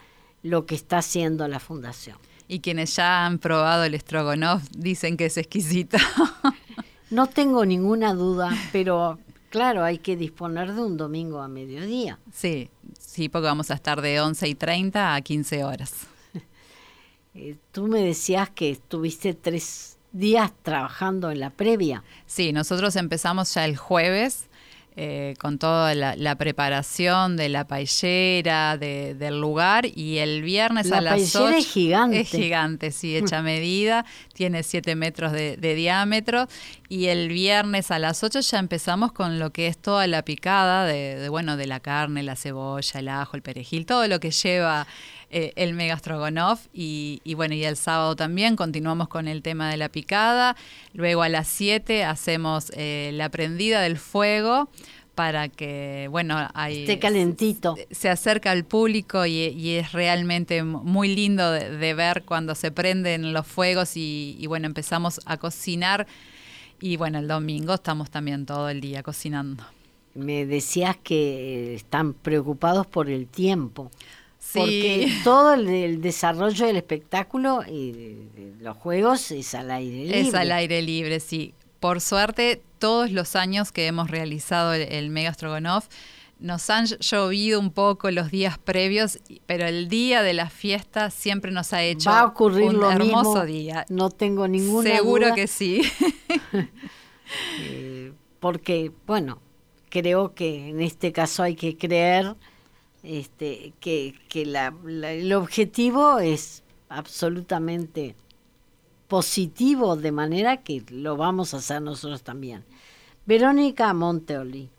lo 0.43 0.67
que 0.67 0.75
está 0.75 0.99
haciendo 0.99 1.49
la 1.49 1.61
fundación. 1.61 2.19
Y 2.49 2.61
quienes 2.61 2.95
ya 2.95 3.27
han 3.27 3.39
probado 3.39 3.85
el 3.85 3.95
estrogonoff 3.95 4.63
dicen 4.71 5.17
que 5.17 5.27
es 5.27 5.37
exquisito. 5.37 5.97
no 7.11 7.27
tengo 7.27 7.65
ninguna 7.65 8.15
duda, 8.15 8.51
pero 8.73 9.19
claro, 9.51 9.83
hay 9.83 9.99
que 9.99 10.17
disponer 10.17 10.73
de 10.75 10.83
un 10.83 10.97
domingo 10.97 11.41
a 11.41 11.49
mediodía. 11.49 12.19
Sí, 12.33 12.71
sí, 12.99 13.29
porque 13.29 13.47
vamos 13.47 13.71
a 13.71 13.75
estar 13.75 14.01
de 14.01 14.21
11 14.21 14.49
y 14.49 14.55
30 14.55 15.15
a 15.15 15.21
15 15.21 15.65
horas. 15.65 15.95
Eh, 17.39 17.55
tú 17.71 17.87
me 17.87 18.01
decías 18.01 18.49
que 18.49 18.71
estuviste 18.71 19.35
tres 19.35 19.99
días 20.11 20.51
trabajando 20.63 21.31
en 21.31 21.41
la 21.41 21.51
previa. 21.51 22.03
Sí, 22.25 22.51
nosotros 22.51 22.97
empezamos 22.97 23.53
ya 23.53 23.67
el 23.67 23.77
jueves 23.77 24.47
eh, 24.99 25.35
con 25.39 25.59
toda 25.59 25.95
la, 25.95 26.35
preparación 26.37 27.37
de 27.37 27.51
la 27.51 27.67
paellera, 27.67 28.79
del 28.79 29.39
lugar, 29.39 29.85
y 29.85 30.19
el 30.19 30.41
viernes 30.41 30.91
a 30.91 31.03
las 31.03 31.37
8... 31.37 31.49
es 31.51 31.67
gigante. 31.67 32.21
Es 32.21 32.31
gigante, 32.31 32.91
sí, 32.93 33.15
hecha 33.15 33.43
medida, 33.43 34.07
tiene 34.33 34.63
7 34.63 34.95
metros 34.95 35.33
de, 35.33 35.57
diámetro, 35.75 36.49
y 36.89 37.07
el 37.07 37.29
viernes 37.29 37.91
a 37.91 37.99
las 37.99 38.23
8 38.23 38.41
ya 38.41 38.59
empezamos 38.59 39.13
con 39.13 39.39
lo 39.39 39.51
que 39.51 39.67
es 39.67 39.79
toda 39.79 40.07
la 40.07 40.23
picada 40.23 40.85
de, 40.85 41.29
bueno, 41.29 41.57
de 41.57 41.67
la 41.67 41.81
carne, 41.81 42.23
la 42.23 42.37
cebolla, 42.37 43.01
el 43.01 43.09
ajo, 43.09 43.37
el 43.37 43.43
perejil, 43.43 43.87
todo 43.87 44.07
lo 44.07 44.21
que 44.21 44.31
lleva 44.31 44.87
eh, 45.31 45.53
el 45.57 45.75
megastrogonoff 45.75 46.67
y, 46.73 47.21
y 47.25 47.35
bueno, 47.35 47.55
y 47.55 47.65
el 47.65 47.77
sábado 47.77 48.15
también 48.15 48.55
continuamos 48.55 49.09
con 49.09 49.27
el 49.27 49.43
tema 49.43 49.71
de 49.71 49.77
la 49.77 49.89
picada. 49.89 50.57
Luego 50.93 51.23
a 51.23 51.29
las 51.29 51.49
7 51.49 52.05
hacemos 52.05 52.71
eh, 52.77 53.11
la 53.15 53.29
prendida 53.31 53.81
del 53.81 53.99
fuego 53.99 54.69
para 55.17 55.49
que, 55.49 56.09
bueno, 56.11 56.37
hay, 56.55 56.83
esté 56.83 56.99
calentito. 56.99 57.75
Se, 57.91 58.11
acerca 58.11 58.51
al 58.51 58.65
público 58.65 59.25
y, 59.25 59.71
es 59.71 59.93
realmente 59.93 60.63
muy 60.63 61.15
lindo 61.15 61.51
de, 61.51 61.95
ver 61.95 62.23
cuando 62.25 62.55
se 62.55 62.71
prenden 62.71 63.33
los 63.33 63.47
fuegos 63.47 63.97
y, 63.97 64.37
y, 64.39 64.47
bueno, 64.47 64.67
empezamos 64.67 65.21
a 65.25 65.39
cocinar. 65.39 66.07
Y 66.81 66.97
bueno, 66.97 67.19
el 67.19 67.29
domingo 67.29 67.75
estamos 67.75 68.11
también 68.11 68.47
todo 68.47 68.69
el 68.69 68.81
día 68.81 69.03
cocinando. 69.03 69.65
Me 70.15 70.47
decías 70.47 70.97
que 71.03 71.75
están 71.75 72.15
preocupados 72.15 72.87
por 72.87 73.11
el 73.11 73.27
tiempo. 73.27 73.91
Porque 74.53 75.13
todo 75.25 75.55
el, 75.55 76.01
desarrollo 76.01 76.67
del 76.67 76.77
espectáculo 76.77 77.65
y 77.69 78.17
los 78.61 78.77
juegos 78.77 79.31
es 79.31 79.55
al 79.55 79.71
aire 79.71 80.05
libre. 80.05 80.21
Es 80.21 80.35
al 80.35 80.53
aire 80.53 80.83
libre, 80.83 81.21
sí. 81.21 81.53
Por 81.81 82.01
suerte, 82.01 82.63
todos 82.79 83.11
los 83.11 83.37
años 83.37 83.73
que 83.73 83.87
hemos 83.87 84.11
realizado 84.11 84.73
el, 84.75 85.11
Mega 85.11 85.35
Strogonoff, 85.35 85.89
nos 86.39 86.69
han 86.71 86.87
llovido 86.87 87.59
un 87.59 87.71
poco 87.71 88.11
los 88.11 88.31
días 88.31 88.59
previos, 88.59 89.19
pero 89.47 89.67
el 89.67 89.89
día 89.89 90.23
de 90.23 90.35
la 90.35 90.51
fiesta 90.51 91.11
siempre 91.11 91.51
nos 91.51 91.73
ha 91.73 91.83
hecho 91.83 92.11
Va 92.11 92.21
a 92.21 92.27
ocurrir 92.27 92.69
un 92.69 92.81
lo 92.81 92.91
hermoso 92.91 93.45
día. 93.45 93.87
No 93.89 94.11
tengo 94.11 94.47
ninguna 94.47 94.97
Seguro 94.97 95.35
que 95.35 95.47
sí. 95.47 95.83
Eh, 97.59 98.13
porque, 98.39 98.93
bueno, 99.05 99.41
creo 99.89 100.33
que 100.33 100.69
en 100.69 100.81
este 100.81 101.11
caso 101.11 101.43
hay 101.43 101.57
que 101.57 101.77
creer 101.77 102.37
este, 103.03 103.73
que, 103.81 104.15
el 104.35 105.33
objetivo 105.33 106.19
es 106.19 106.63
absolutamente 106.89 108.15
positivo, 109.09 109.97
de 109.97 110.13
manera 110.13 110.59
que 110.59 110.85
lo 110.91 111.17
vamos 111.17 111.55
a 111.55 111.59
hacer 111.59 111.83
nosotros 111.83 112.23
también. 112.23 112.65
Verónica 113.25 113.93
Monteoli, 113.93 114.71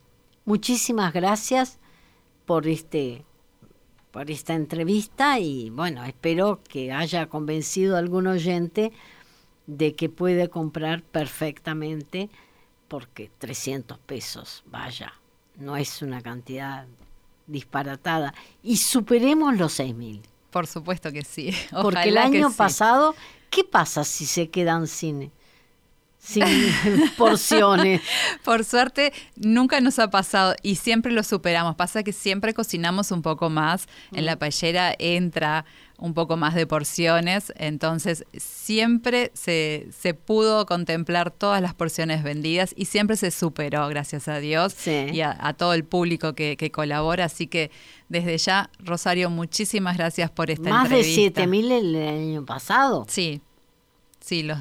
muchísimas 0.47 1.13
gracias 1.13 1.77
por 2.45 2.67
este 2.67 3.25
por 4.11 4.31
esta 4.31 4.55
entrevista 4.55 5.37
y 5.37 5.69
bueno, 5.69 6.03
espero 6.05 6.61
que 6.67 6.91
haya 6.91 7.27
convencido 7.27 7.95
a 7.95 7.99
algún 7.99 8.25
oyente 8.25 8.91
de 9.67 9.93
que 9.93 10.09
puede 10.09 10.49
comprar 10.49 11.03
perfectamente 11.03 12.29
porque 12.87 13.29
300 13.37 13.99
pesos, 13.99 14.63
vaya, 14.65 15.13
no 15.57 15.75
es 15.75 16.01
una 16.01 16.21
cantidad 16.21 16.87
disparatada 17.45 18.33
y 18.63 18.77
superemos 18.77 19.55
los 19.57 19.79
6.000. 19.79 20.21
Por 20.49 20.65
supuesto 20.65 21.11
que 21.11 21.23
sí. 21.23 21.53
Porque 21.81 22.09
el 22.09 22.17
año 22.17 22.51
pasado, 22.51 23.13
¿qué 23.49 23.63
pasa 23.65 24.03
si 24.05 24.25
se 24.25 24.49
quedan 24.49 24.87
sin, 24.87 25.31
sin 26.27 26.43
porciones? 27.17 28.01
Por 28.43 28.65
suerte, 28.65 29.13
nunca 29.35 29.79
nos 29.81 29.99
ha 29.99 30.09
pasado 30.09 30.55
y 30.61 30.75
siempre 30.75 31.11
lo 31.11 31.23
superamos. 31.23 31.75
Pasa 31.75 32.03
que 32.03 32.13
siempre 32.13 32.53
cocinamos 32.53 33.11
un 33.11 33.21
poco 33.21 33.49
más. 33.49 33.87
En 34.11 34.25
la 34.25 34.35
mm. 34.35 34.39
paellera 34.39 34.95
entra 34.99 35.65
un 35.97 36.13
poco 36.13 36.37
más 36.37 36.53
de 36.53 36.67
porciones, 36.67 37.51
entonces 37.55 38.25
siempre 38.37 39.31
se, 39.33 39.87
se 39.97 40.13
pudo 40.13 40.65
contemplar 40.65 41.31
todas 41.31 41.61
las 41.61 41.73
porciones 41.73 42.23
vendidas 42.23 42.73
y 42.77 42.85
siempre 42.85 43.17
se 43.17 43.31
superó, 43.31 43.87
gracias 43.87 44.27
a 44.27 44.37
Dios, 44.37 44.75
y 44.87 45.21
a, 45.21 45.55
todo 45.57 45.73
el 45.73 45.83
público 45.83 46.33
que, 46.33 46.71
colabora, 46.71 47.25
así 47.25 47.47
que 47.47 47.71
desde 48.09 48.37
ya, 48.37 48.69
Rosario, 48.79 49.29
muchísimas 49.29 49.97
gracias 49.97 50.29
por 50.29 50.51
esta 50.51 50.69
entrevista. 50.69 51.41
Más 51.41 51.51
de 51.51 51.57
7.000 51.57 51.71
el 51.71 52.07
año 52.07 52.45
pasado. 52.45 53.05
Sí, 53.09 53.41
sí. 54.27 54.43
Lo... 54.43 54.55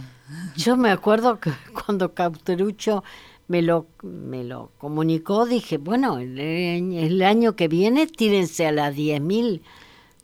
Yo 0.56 0.76
me 0.76 0.90
acuerdo 0.90 1.40
que 1.40 1.50
cuando 1.86 2.14
Cauterucho 2.14 3.04
me 3.48 3.62
lo, 3.62 3.86
me 4.02 4.44
lo 4.44 4.70
comunicó, 4.78 5.46
dije, 5.46 5.78
bueno, 5.78 6.18
el, 6.18 6.38
el 6.38 7.22
año 7.22 7.56
que 7.56 7.68
viene 7.68 8.06
tírense 8.06 8.66
a 8.66 8.72
las 8.72 8.94
10.000 8.94 9.60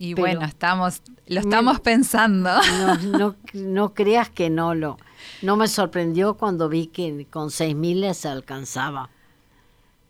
y 0.02 0.14
bueno, 0.14 0.44
estamos, 0.44 1.00
lo 1.28 1.38
estamos 1.38 1.78
pensando. 1.78 2.50
No, 2.60 2.96
no, 3.18 3.36
no, 3.52 3.94
creas 3.94 4.28
que 4.28 4.50
no 4.50 4.74
lo. 4.74 4.98
No 5.42 5.54
me 5.54 5.68
sorprendió 5.68 6.34
cuando 6.34 6.68
vi 6.68 6.88
que 6.88 7.24
con 7.30 7.52
seis 7.52 7.76
miles 7.76 8.16
se 8.16 8.26
alcanzaba. 8.28 9.10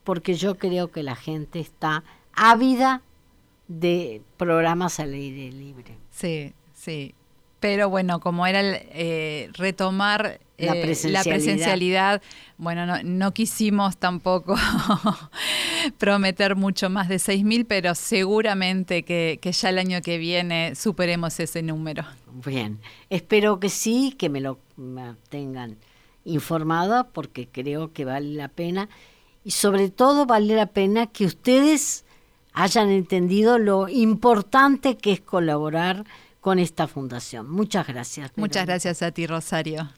Porque 0.02 0.32
yo 0.32 0.56
creo 0.56 0.90
que 0.90 1.02
la 1.02 1.14
gente 1.14 1.60
está 1.60 2.04
ávida 2.32 3.02
de 3.68 4.22
programas 4.38 4.98
al 4.98 5.12
aire 5.12 5.52
libre. 5.52 5.98
Sí, 6.10 6.54
sí. 6.72 7.14
Pero 7.62 7.88
bueno, 7.88 8.18
como 8.18 8.44
era 8.44 8.58
el, 8.58 8.74
eh, 8.90 9.48
retomar 9.52 10.40
la, 10.58 10.74
eh, 10.74 10.96
presencialidad. 11.22 12.20
bueno, 12.58 12.86
no, 12.86 13.04
no 13.04 13.32
quisimos 13.32 13.98
tampoco 13.98 14.56
prometer 15.98 16.56
mucho 16.56 16.90
más 16.90 17.08
de 17.08 17.18
6.000, 17.18 17.64
pero 17.68 17.94
seguramente 17.94 19.04
que, 19.04 19.38
que, 19.40 19.52
ya 19.52 19.68
el 19.68 19.78
año 19.78 20.02
que 20.02 20.18
viene 20.18 20.74
superemos 20.74 21.38
ese 21.38 21.62
número. 21.62 22.04
Bien, 22.44 22.80
espero 23.10 23.60
que 23.60 23.68
sí, 23.68 24.16
que 24.18 24.28
me 24.28 24.40
lo 24.40 24.58
tengan 25.28 25.76
informada, 26.24 27.04
porque 27.04 27.46
creo 27.46 27.92
que 27.92 28.04
vale 28.04 28.34
la 28.34 28.48
pena. 28.48 28.88
Y 29.44 29.52
sobre 29.52 29.88
todo 29.88 30.26
vale 30.26 30.56
la 30.56 30.66
pena 30.66 31.06
que 31.06 31.26
ustedes 31.26 32.04
hayan 32.54 32.90
entendido 32.90 33.58
lo 33.58 33.88
importante 33.88 34.96
que 34.96 35.12
es 35.12 35.20
colaborar 35.20 36.04
con 36.42 36.58
esta 36.58 36.88
fundación. 36.88 37.48
Muchas 37.48 37.86
gracias. 37.86 38.32
Muchas 38.36 38.66
gracias 38.66 39.00
a 39.00 39.12
ti, 39.12 39.26
Rosario. 39.26 39.88